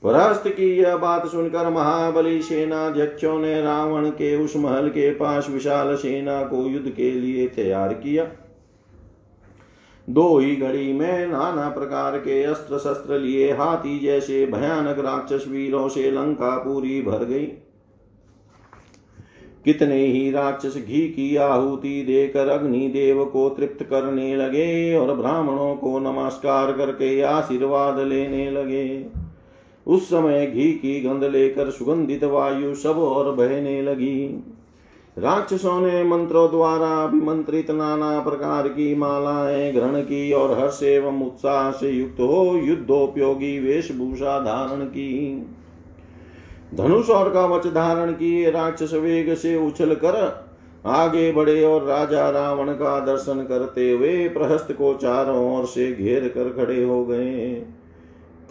परास्त 0.03 0.47
की 0.47 0.77
यह 0.77 0.95
बात 0.97 1.27
सुनकर 1.27 1.69
महाबली 1.69 2.41
सेनाध्यक्षों 2.41 3.39
ने 3.39 3.61
रावण 3.61 4.09
के 4.09 4.35
उस 4.35 4.55
महल 4.55 4.89
के 4.89 5.11
पास 5.11 5.49
विशाल 5.49 5.95
सेना 5.95 6.43
को 6.43 6.65
युद्ध 6.67 6.89
के 6.89 7.11
लिए 7.11 7.47
तैयार 7.47 7.93
किया। 7.93 8.27
दो 10.09 10.37
ही 10.39 10.55
घड़ी 10.55 10.93
में 10.93 11.27
नाना 11.27 11.69
प्रकार 11.69 12.17
के 12.17 12.43
अस्त्र 12.43 12.77
शस्त्र 12.77 13.19
लिए 13.19 13.51
हाथी 13.51 13.99
जैसे 13.99 14.45
भयानक 14.45 14.99
राक्षस 14.99 15.47
वीरों 15.47 15.87
से 15.89 16.11
लंका 16.11 16.57
पूरी 16.57 17.01
भर 17.01 17.23
गई। 17.25 17.45
कितने 19.65 20.05
ही 20.05 20.31
राक्षस 20.31 20.75
घी 20.77 21.07
की 21.07 21.35
आहुति 21.35 22.01
देकर 22.01 22.47
अग्निदेव 22.49 23.25
को 23.25 23.49
तृप्त 23.49 23.83
करने 23.83 24.35
लगे 24.35 24.95
और 24.95 25.15
ब्राह्मणों 25.15 25.75
को 25.75 25.99
नमस्कार 25.99 26.71
करके 26.71 27.21
आशीर्वाद 27.21 27.99
लेने 27.99 28.49
लगे। 28.51 29.22
उस 29.87 30.05
समय 30.05 30.45
घी 30.47 30.71
की 30.71 31.01
गंध 31.01 31.23
लेकर 31.23 31.69
सुगंधित 31.69 32.23
वायु 32.23 32.75
सब 32.75 32.97
और 32.97 33.31
बहने 33.31 33.81
लगी। 33.81 34.43
राक्षसों 35.17 35.79
ने 35.81 36.03
मंत्रों 36.03 36.49
द्वारा 36.51 37.03
अभिमंत्रित 37.03 37.71
नाना 37.71 38.19
प्रकार 38.19 38.67
की 38.67 38.95
मालाएँ 38.95 39.71
ग्रहण 39.73 40.01
की 40.01 40.31
और 40.31 40.59
हर्ष 40.59 40.83
एवं 40.83 41.21
उत्साह 41.21 41.71
से 41.71 41.89
युक्त 41.89 42.19
हो 42.19 42.61
युद्धोपयोगी 42.63 43.59
वेशभूषा 43.59 44.39
धारण 44.39 44.85
की। 44.85 45.45
धनुष 46.73 47.09
और 47.09 47.29
कवच 47.29 47.67
धारण 47.67 48.11
किए 48.11 48.51
राक्षस 48.51 48.93
वेग 48.93 49.33
से 49.33 49.55
उछल 49.67 49.95
कर 49.95 50.45
आगे 50.85 51.31
बढ़े 51.31 51.63
और 51.63 51.83
राजा 51.83 52.29
रावण 52.29 52.71
का 52.71 52.99
दर्शन 52.99 53.43
करते 53.43 53.91
हुए 53.91 54.29
प्रहस्त 54.29 54.71
को 54.71 54.93
चारों 54.93 55.57
ओर 55.57 55.65
से 55.65 55.91
घेर 55.91 56.27
कर 56.27 56.49
खड़े 56.49 56.83
हो 56.83 57.05
गए। 57.05 57.65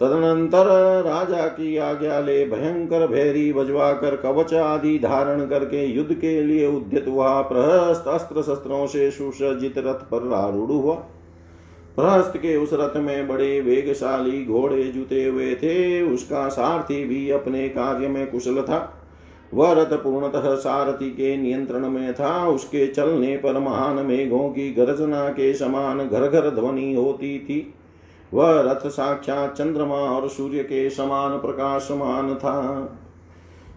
तदनंतर 0.03 0.65
राजा 1.05 1.47
की 1.47 1.77
आज्ञा 1.77 2.19
ले 2.19 2.45
भयंकर 2.45 3.07
भैरी 3.07 3.53
बजवा 3.53 3.93
कर 3.93 4.15
कवच 4.15 4.53
आदि 4.53 4.99
धारण 4.99 5.45
करके 5.45 5.85
युद्ध 5.85 6.13
के 6.13 6.43
लिए 6.43 6.67
उद्यत 6.67 7.05
हुआ। 7.07 7.41
प्रहस्त 7.41 8.07
अस्त्र 8.07 8.41
शस्त्रों 8.41 8.87
से 8.87 9.11
सुसज्जित 9.11 9.77
रथ 9.77 10.01
पर 10.11 10.33
आरूढ़ 10.33 10.71
हुआ। 10.71 10.95
प्रहस्त 11.95 12.37
के 12.37 12.55
उस 12.57 12.69
रथ 12.73 12.97
में 12.97 13.27
बड़े 13.27 13.61
वेगशाली 13.61 14.45
घोड़े 14.45 14.83
जुते 14.83 15.25
हुए 15.25 15.55
थे। 15.55 16.01
उसका 16.01 16.47
सारथी 16.49 17.03
भी 17.03 17.29
अपने 17.29 17.69
कार्य 17.69 18.07
में 18.07 18.31
कुशल 18.31 18.61
था। 18.61 18.99
वह 19.53 19.71
रथ 19.73 19.93
पूर्णतः 19.93 20.55
सारथी 20.55 21.09
के 21.09 21.37
नियंत्रण 21.37 21.89
में 21.89 22.13
था। 22.13 22.47
उसके 22.47 22.87
चलने 22.87 23.37
पर 23.37 23.59
महान 23.59 24.05
मेघों 24.05 24.49
की 24.49 24.73
गर्जना 24.73 25.29
के 25.29 25.53
समान 25.53 26.07
घर 26.07 26.27
घर 26.27 26.49
ध्वनि 26.49 26.93
होती 26.93 27.39
थी। 27.39 27.73
वह 28.33 28.61
रथ 28.61 28.89
साक्षात 28.89 29.53
चंद्रमा 29.53 29.95
और 29.95 30.27
सूर्य 30.27 30.63
के 30.63 30.89
समान 30.89 31.37
प्रकाशमान 31.37 32.35
था। 32.35 32.85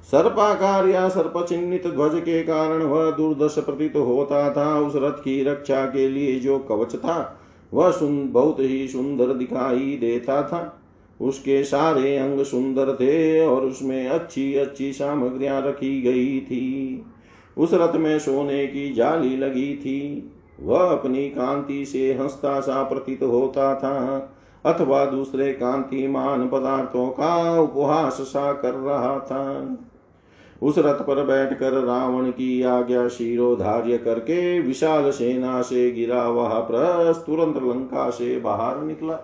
सर्पाकार 0.02 0.88
या 0.88 1.08
सर्प 1.08 1.46
चिन्हित 1.48 1.86
ध्वज 1.86 2.20
के 2.20 2.42
कारण 2.42 2.82
वह 2.82 3.10
दुर्दश 3.10 3.58
प्रतीत 3.58 3.96
होता 3.96 4.50
था। 4.52 4.80
उस 4.80 4.92
रथ 4.96 5.12
की 5.12 5.44
रक्षा 5.44 5.86
के 5.86 6.08
लिए 6.08 6.40
जो 6.40 6.58
कवच 6.58 6.96
था, 6.96 7.40
वह 7.74 7.90
सुन, 7.90 8.32
बहुत 8.32 8.60
ही 8.60 8.88
सुंदर 8.88 9.26
दिखाई 9.26 9.98
देता 10.00 10.42
था। 10.42 10.80
उसके 11.20 11.64
सारे 11.64 12.16
अंग 12.16 12.40
सुंदर 12.40 12.94
थे 12.94 13.46
और 13.46 13.64
उसमें 13.64 14.08
अच्छी 14.08 14.54
अच्छी 14.54 14.92
सामग्रियाँ 14.92 15.62
रखी 15.62 16.02
गई 16.02 16.40
थी। 16.40 17.04
उस 17.58 17.70
रथ 17.74 17.96
में 17.96 18.18
सोने 18.18 18.66
की 18.66 18.92
जाली 18.92 19.36
लगी 19.36 19.76
थी। 19.76 20.32
वह 20.60 20.80
अपनी 20.80 21.28
कांति 21.28 21.84
से 21.84 22.12
हंसता 22.12 22.60
सा 22.60 22.82
प्रतीत 22.82 23.22
होता 23.22 23.74
था। 23.74 24.32
अथवा 24.66 25.04
दूसरे 25.04 25.52
कांतिमान 25.52 26.48
पदार्थों 26.48 27.08
का 27.08 27.60
उपहास 27.60 28.12
सा 28.12 28.52
कर 28.52 28.74
रहा 28.74 29.18
था। 29.18 29.76
उस 30.62 30.78
रथ 30.78 31.00
पर 31.00 31.24
बैठकर 31.24 31.72
रावण 31.72 32.30
की 32.30 32.62
आज्ञा 32.62 33.08
शिरोधार्य 33.08 33.98
करके 33.98 34.60
विशाल 34.60 35.10
सेना 35.10 35.62
से 35.62 35.90
गिरा 35.90 36.28
वह 36.28 36.48
प्रस 36.48 37.16
तुरंत 37.16 37.56
लंका 37.56 38.10
से 38.10 38.40
बाहर 38.40 38.80
निकला। 38.80 39.18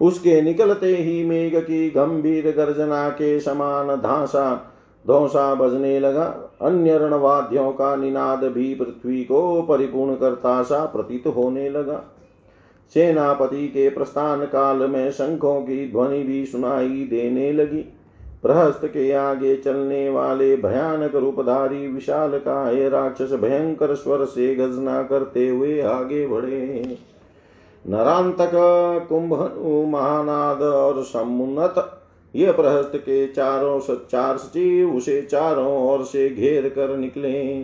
उसके 0.00 0.42
निकलते 0.42 0.96
ही 0.96 1.24
मेघ 1.24 1.56
की 1.56 1.90
गंभीर 1.90 2.50
गर्जना 2.56 3.08
के 3.08 3.40
समान 3.40 3.96
धासा, 3.96 4.74
धोसा 5.06 5.54
बजने 5.54 6.00
लगा। 6.00 6.24
अन्य 6.62 6.98
रणवाद्यों 6.98 7.72
का 7.72 7.96
निनाद 7.96 8.44
भी 8.44 8.74
पृथ्वी 8.74 9.24
को 9.24 9.62
परिपूर्ण 9.62 10.14
करता 10.14 10.62
सा 10.62 10.84
प्रतीत 10.84 11.26
होने 11.26 11.68
लगा। 11.70 12.04
सेनापति 12.94 13.66
के 13.68 13.88
प्रस्थान 13.90 14.44
काल 14.44 14.76
में 14.76 15.10
शंखों 15.10 15.60
की 15.60 15.90
ध्वनि 15.92 16.22
भी 16.22 16.44
सुनाई 16.46 17.06
देने 17.10 17.52
लगी। 17.52 17.84
प्रहस्त 18.42 18.84
के 18.84 19.10
आगे 19.12 19.56
चलने 19.56 20.08
वाले 20.10 20.56
भयानक 20.56 21.14
रूपधारी 21.14 21.86
विशाल 21.88 22.38
काय 22.38 22.88
राक्षस 22.88 23.32
भयंकर 23.32 23.94
स्वर 23.94 24.24
से 24.24 24.54
गजना 24.54 25.02
करते 25.02 25.48
हुए 25.48 25.80
आगे 25.80 26.26
बढ़े। 26.26 26.98
नरांतक 27.84 28.50
कुंभ 29.08 29.32
महानाद 29.92 30.62
और 30.62 31.02
समुन्नत, 31.02 31.74
ये 32.34 32.52
प्रहस्त 32.52 32.92
के 32.96 33.26
चारों 33.26 33.80
चार 33.96 34.36
सचिव 34.36 34.94
उसे 34.94 35.20
चारों 35.22 35.76
ओर 35.88 36.04
से 36.04 36.28
घेर 36.30 36.68
कर 36.68 36.96
निकले। 36.96 37.60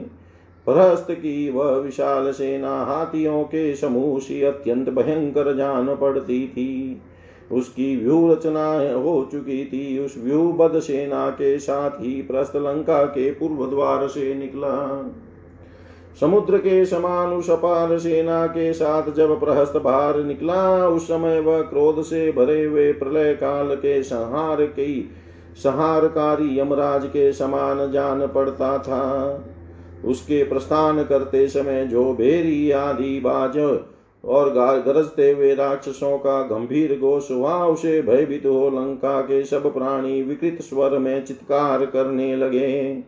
प्रहस्त 0.67 1.07
की 1.11 1.51
वह 1.51 1.71
विशाल 1.71 2.31
सेना 2.33 2.85
हाथियों 2.85 3.43
के 3.45 3.75
समूह 3.75 4.19
सी 4.19 4.43
अत्यंत 4.43 4.91
भयंकर 4.91 5.57
जान 5.57 5.97
पड़ती 5.97 6.49
थी। 6.49 7.03
उसकी 7.53 7.97
व्यू 7.97 8.33
रचना 8.33 8.93
हो 8.93 9.29
चुकी 9.33 9.65
थी। 9.65 9.99
उस 9.99 10.15
व्यूबद्ध 10.19 10.81
सेना 10.81 11.31
के 11.31 11.59
साथ 11.59 11.91
ही 11.91 12.23
प्रस्त 12.23 12.57
लंका 12.57 13.05
के 13.05 13.31
पूर्व 13.31 13.71
द्वार 13.71 14.09
से 14.09 14.35
निकला। 14.35 15.13
समुद्र 16.21 16.59
के 16.59 16.85
समान 16.85 17.29
उस 17.29 17.51
अपार 17.51 17.99
सेना 17.99 18.47
के 18.47 18.73
साथ 18.73 19.13
जब 19.13 19.41
प्रहस्त 19.41 19.77
बाहर 19.77 20.25
निकला, 20.25 20.89
उस 20.89 21.05
समय 21.05 21.41
वह 21.41 21.61
क्रोध 21.61 22.03
से 22.03 22.33
भरे 22.33 22.65
हुए 22.65 22.93
प्रलय 22.93 23.35
काल 23.35 23.75
के 23.75 24.03
संहार 24.03 24.65
की 24.65 25.11
सहारकारी 25.65 26.59
यमराज 26.61 27.07
के 27.07 27.33
समान 27.33 27.93
जान 27.93 28.27
पड़ता 28.27 28.79
था। 28.79 29.45
उसके 30.05 30.43
प्रस्थान 30.45 31.03
करते 31.05 31.47
समय 31.49 31.85
जो 31.87 32.13
भेरी 32.15 32.71
आदि 32.71 33.21
बाज 33.21 33.59
और 34.25 34.51
गरजते 34.83 35.31
हुए 35.31 35.55
राक्षसों 35.55 36.19
का 36.19 36.41
गंभीर 36.43 36.99
घोष 36.99 37.31
हुआ 37.31 37.55
उसे 37.65 38.01
भयभीत 38.03 38.47
हो 38.47 38.69
लंका 38.71 39.21
के 39.21 39.45
सब 39.45 39.73
प्राणी 39.75 40.23
विकृत 40.23 40.63
स्वर 40.63 40.99
में 40.99 41.25
चित्कार 41.25 41.85
करने 41.87 42.37
लगे। 42.37 43.03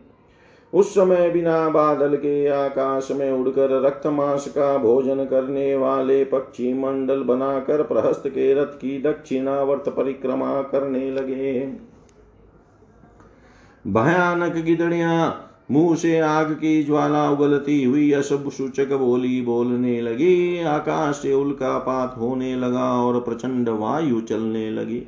उस 0.73 0.93
समय 0.93 1.29
बिना 1.29 1.69
बादल 1.69 2.15
के 2.15 2.47
आकाश 2.47 3.07
में 3.11 3.31
उड़कर 3.31 3.81
रक्त 3.81 4.07
मांस 4.07 4.47
का 4.47 4.77
भोजन 4.77 5.23
करने 5.25 5.75
वाले 5.75 6.23
पक्षी 6.25 6.73
मंडल 6.73 7.23
बनाकर 7.23 7.83
प्रहस्त 7.83 8.27
के 8.27 8.53
रथ 8.53 8.77
की 8.77 9.01
दक्षिणावर्त 9.01 9.89
परिक्रमा 9.89 10.61
करने 10.61 11.11
लगे। 11.11 11.53
भयानक 13.85 14.55
गिदड़िया 14.55 15.29
मुँह 15.71 15.95
से 15.95 16.19
आग 16.19 16.51
की 16.51 16.83
ज्वाला 16.83 17.29
उगलती 17.29 17.83
हुई 17.83 18.11
अशुभ 18.11 18.49
सूचक 18.51 18.93
बोली 18.93 19.41
बोलने 19.41 20.01
लगी। 20.01 20.63
आकाश 20.63 21.15
से 21.15 21.33
उल्कापात 21.33 22.15
होने 22.17 22.55
लगा 22.55 22.93
और 23.03 23.19
प्रचंड 23.21 23.69
वायु 23.69 24.21
चलने 24.21 24.69
लगी। 24.71 25.03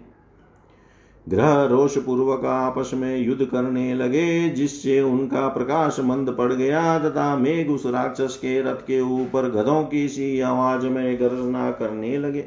ग्रह 1.29 1.63
रोष 1.63 1.97
पूर्वक 1.97 2.45
आपस 2.45 2.91
में 2.93 3.17
युद्ध 3.17 3.45
करने 3.45 3.93
लगे, 3.93 4.49
जिससे 4.49 5.01
उनका 5.01 5.47
प्रकाश 5.47 5.99
मंद 5.99 6.35
पड़ 6.37 6.53
गया 6.53 6.99
तथा 6.99 7.35
मेघ 7.37 7.69
उस 7.69 7.85
राक्षस 7.85 8.35
के 8.35 8.61
रथ 8.61 8.75
के 8.75 9.01
ऊपर 9.01 9.49
गधों 9.49 9.83
की 9.83 10.07
सी 10.07 10.39
आवाज़ 10.39 10.85
में 10.85 11.19
गर्जना 11.19 11.71
करने 11.71 12.17
लगे। 12.17 12.45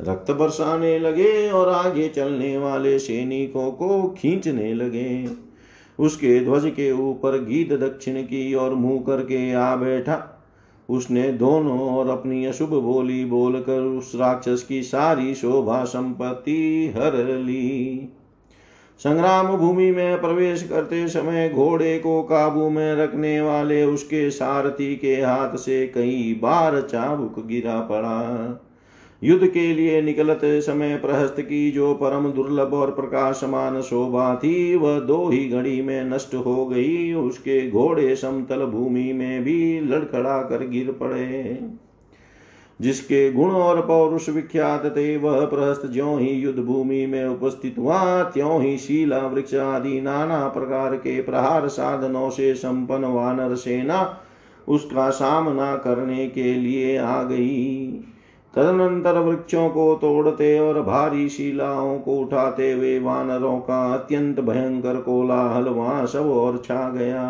रक्त 0.00 0.30
बरसाने 0.30 0.98
लगे 0.98 1.50
और 1.50 1.68
आगे 1.68 2.08
चलने 2.08 2.58
वाले 2.58 2.98
सैनिकों 2.98 3.70
को 3.70 4.08
खींचने 4.08 4.74
लगे। 4.74 5.49
उसके 6.00 6.40
ध्वज 6.44 6.66
के 6.66 6.92
ऊपर 6.92 7.44
गीत 7.44 7.72
दक्षिण 7.72 8.22
की 8.22 8.54
और 8.54 8.74
मुँह 8.74 9.00
करके 9.00 9.52
आ 9.52 9.76
बैठा। 9.76 10.36
उसने 10.88 11.32
दोनों 11.32 11.80
और 11.80 12.08
अपनी 12.08 12.44
अशुभ 12.44 12.68
बोली 12.68 13.24
बोलकर 13.24 13.80
उस 13.80 14.12
राक्षस 14.16 14.62
की 14.62 14.82
सारी 14.82 15.34
शोभा 15.34 15.84
संपत्ति 15.84 16.92
हर 16.96 17.16
ली। 17.38 18.08
संग्राम 19.00 19.56
भूमि 19.56 19.90
में 19.90 20.20
प्रवेश 20.20 20.62
करते 20.62 21.08
समय 21.08 21.48
घोड़े 21.48 21.98
को 21.98 22.22
काबू 22.22 22.70
में 22.70 22.94
रखने 22.94 23.40
वाले 23.40 23.84
उसके 23.84 24.30
सारथी 24.30 24.96
के 24.96 25.14
हाथ 25.14 25.56
से 25.56 25.86
कई 25.86 26.38
बार 26.42 26.80
चाबुक 26.80 27.46
गिरा 27.46 27.80
पड़ा। 27.80 28.18
युद्ध 29.22 29.46
के 29.46 29.74
लिए 29.74 30.02
निकलते 30.02 30.60
समय 30.60 30.96
प्रहस्त 30.96 31.36
की 31.40 31.70
जो 31.70 31.94
परम 31.94 32.28
दुर्लभ 32.28 32.74
और 32.74 32.90
प्रकाशमान 32.90 33.80
शोभा 33.80 34.34
थी, 34.34 34.76
वह 34.76 35.00
दो 35.00 35.28
ही 35.28 35.48
घड़ी 35.48 35.82
में 35.82 36.04
नष्ट 36.04 36.34
हो 36.34 36.66
गई। 36.66 37.12
उसके 37.12 37.70
घोड़े 37.70 38.16
समतल 38.16 38.64
भूमि 38.64 39.12
में 39.12 39.44
भी 39.44 39.80
लड़खड़ा 39.80 40.42
कर 40.42 40.66
गिर 40.68 40.92
पड़े। 40.92 41.60
जिसके 42.80 43.32
गुण 43.32 43.50
और 43.50 43.86
पौरुष 43.86 44.28
विख्यात 44.28 44.86
थे, 44.86 45.16
वह 45.16 45.46
प्रहस्त 45.46 45.86
ज्यो 45.86 46.16
ही 46.16 46.30
युद्ध 46.30 46.58
भूमि 46.58 47.06
में 47.06 47.26
उपस्थित 47.26 47.74
हुआ, 47.78 48.22
त्यों 48.22 48.62
ही 48.62 48.78
शीला, 48.78 49.18
वृक्ष 49.18 49.54
आदि 49.54 50.00
नाना 50.00 50.48
प्रकार 50.48 50.96
के 50.96 51.22
प्रहार 51.22 51.68
साधनों 51.68 52.30
से 52.30 52.54
संपन्न 52.54 53.04
वानर 53.04 53.54
सेना 53.54 54.20
उसका 54.68 55.10
सामना 55.10 55.76
करने 55.76 56.28
के 56.28 56.54
लिए 56.54 56.96
आ 56.96 57.22
गई। 57.22 58.04
तदनंतर 58.54 59.18
वृक्षों 59.18 59.68
को 59.68 59.94
तोड़ते 59.94 60.58
और 60.58 60.80
भारी 60.82 61.28
शिलाओं 61.28 61.98
को 61.98 62.16
उठाते 62.18 62.72
हुए 62.72 62.98
वानरों 62.98 63.58
का 63.60 63.82
अत्यंत 63.94 64.40
भयंकर 64.40 65.00
कोलाहल 65.00 65.68
वहाँ 65.68 66.06
सब 66.06 66.30
और 66.30 66.58
छा 66.58 66.88
गया। 66.90 67.26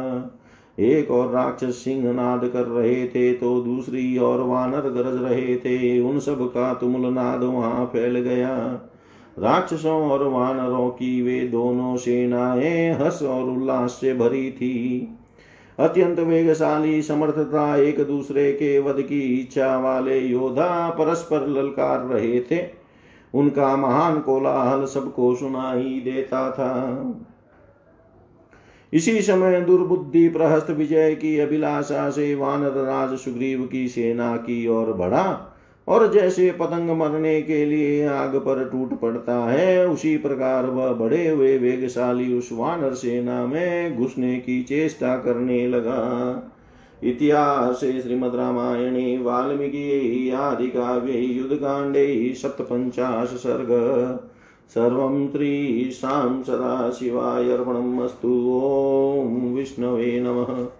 एक 0.78 1.10
और 1.10 1.30
राक्षस 1.30 1.76
सिंह 1.76 2.12
नाद 2.12 2.44
कर 2.44 2.66
रहे 2.66 3.06
थे 3.06 3.32
तो 3.32 3.60
दूसरी 3.60 4.16
और 4.18 4.40
वानर 4.40 4.88
गरज 4.90 5.22
रहे 5.22 5.56
थे। 5.56 6.00
उन 6.00 6.18
सब 6.18 6.46
का 6.48 6.72
तुमुल 6.74 7.12
नाद 7.14 7.42
वहाँ 7.42 7.84
फैल 7.86 8.18
गया। 8.18 8.56
राक्षसों 9.38 10.00
और 10.10 10.26
वानरों 10.28 10.88
की 10.90 11.20
वे 11.22 11.40
दोनों 11.48 11.96
सेनाएँ 11.96 12.92
हस 12.94 13.22
और 13.22 13.44
उल्लास 13.44 13.90
से 13.90 14.14
भरी 14.14 14.50
थी। 14.50 15.08
अत्यंत 15.80 16.20
वेगशाली, 16.20 17.02
समर्थता 17.02 17.76
एक 17.76 18.00
दूसरे 18.00 18.52
के 18.52 18.78
वध 18.78 19.02
की 19.02 19.40
इच्छा 19.40 19.78
वाले 19.78 20.18
योद्धा 20.18 20.90
परस्पर 20.90 21.46
ललकार 21.46 22.00
रहे 22.00 22.40
थे। 22.40 22.80
उनका 23.34 23.76
महान 23.76 24.20
कोलाहल 24.20 24.84
सबको 24.84 25.34
सुनाई 25.34 26.02
देता 26.04 26.50
था। 26.50 27.04
इसी 28.92 29.22
समय 29.22 29.60
दुर्बुद्धि 29.60 30.28
प्रहस्त 30.28 30.70
विजय 30.70 31.14
की 31.14 31.38
अभिलाषा 31.38 32.10
से 32.10 32.34
वानर 32.34 32.70
राज 32.70 33.18
सुग्रीव 33.18 33.68
की 33.72 33.88
सेना 33.88 34.36
की 34.36 34.68
ओर 34.68 34.92
बढ़ा। 34.92 35.49
और 35.88 36.12
जैसे 36.12 36.50
पतंग 36.50 36.90
मरने 36.90 37.42
के 37.42 37.64
लिए 37.64 38.06
आग 38.06 38.36
पर 38.36 38.68
टूट 38.72 39.00
पड़ता 39.00 39.38
है, 39.38 39.88
उसी 39.88 40.16
प्रकार 40.16 40.66
वह 40.66 40.92
बड़े 40.92 41.28
हुए 41.28 41.58
वेगशाली 41.58 42.38
उस 42.38 42.48
वानर 42.52 42.94
सेना 42.94 43.46
में 43.46 43.96
घुसने 43.96 44.36
की 44.36 44.62
चेष्टा 44.62 45.16
करने 45.16 45.68
लगा। 45.68 46.42
इतिहास 47.04 47.80
श्रीमद 47.80 48.34
रामायणे, 48.34 49.18
वाल्मीकि 49.18 50.30
आदि 50.30 50.66
काव्ये 50.66 51.18
युद्धकाण्डे 51.18 52.34
सप्तपञ्चाश 52.34 53.28
सर्ग। 53.28 53.68
सर्वं 54.68 55.28
त्रीशां 55.28 56.42
सदाशिवाय 56.42 57.50
अर्पणम् 57.50 58.00
अस्तु। 58.00 58.28
ॐ 58.28 59.54
विष्णवे 59.54 60.20
नमः। 60.20 60.79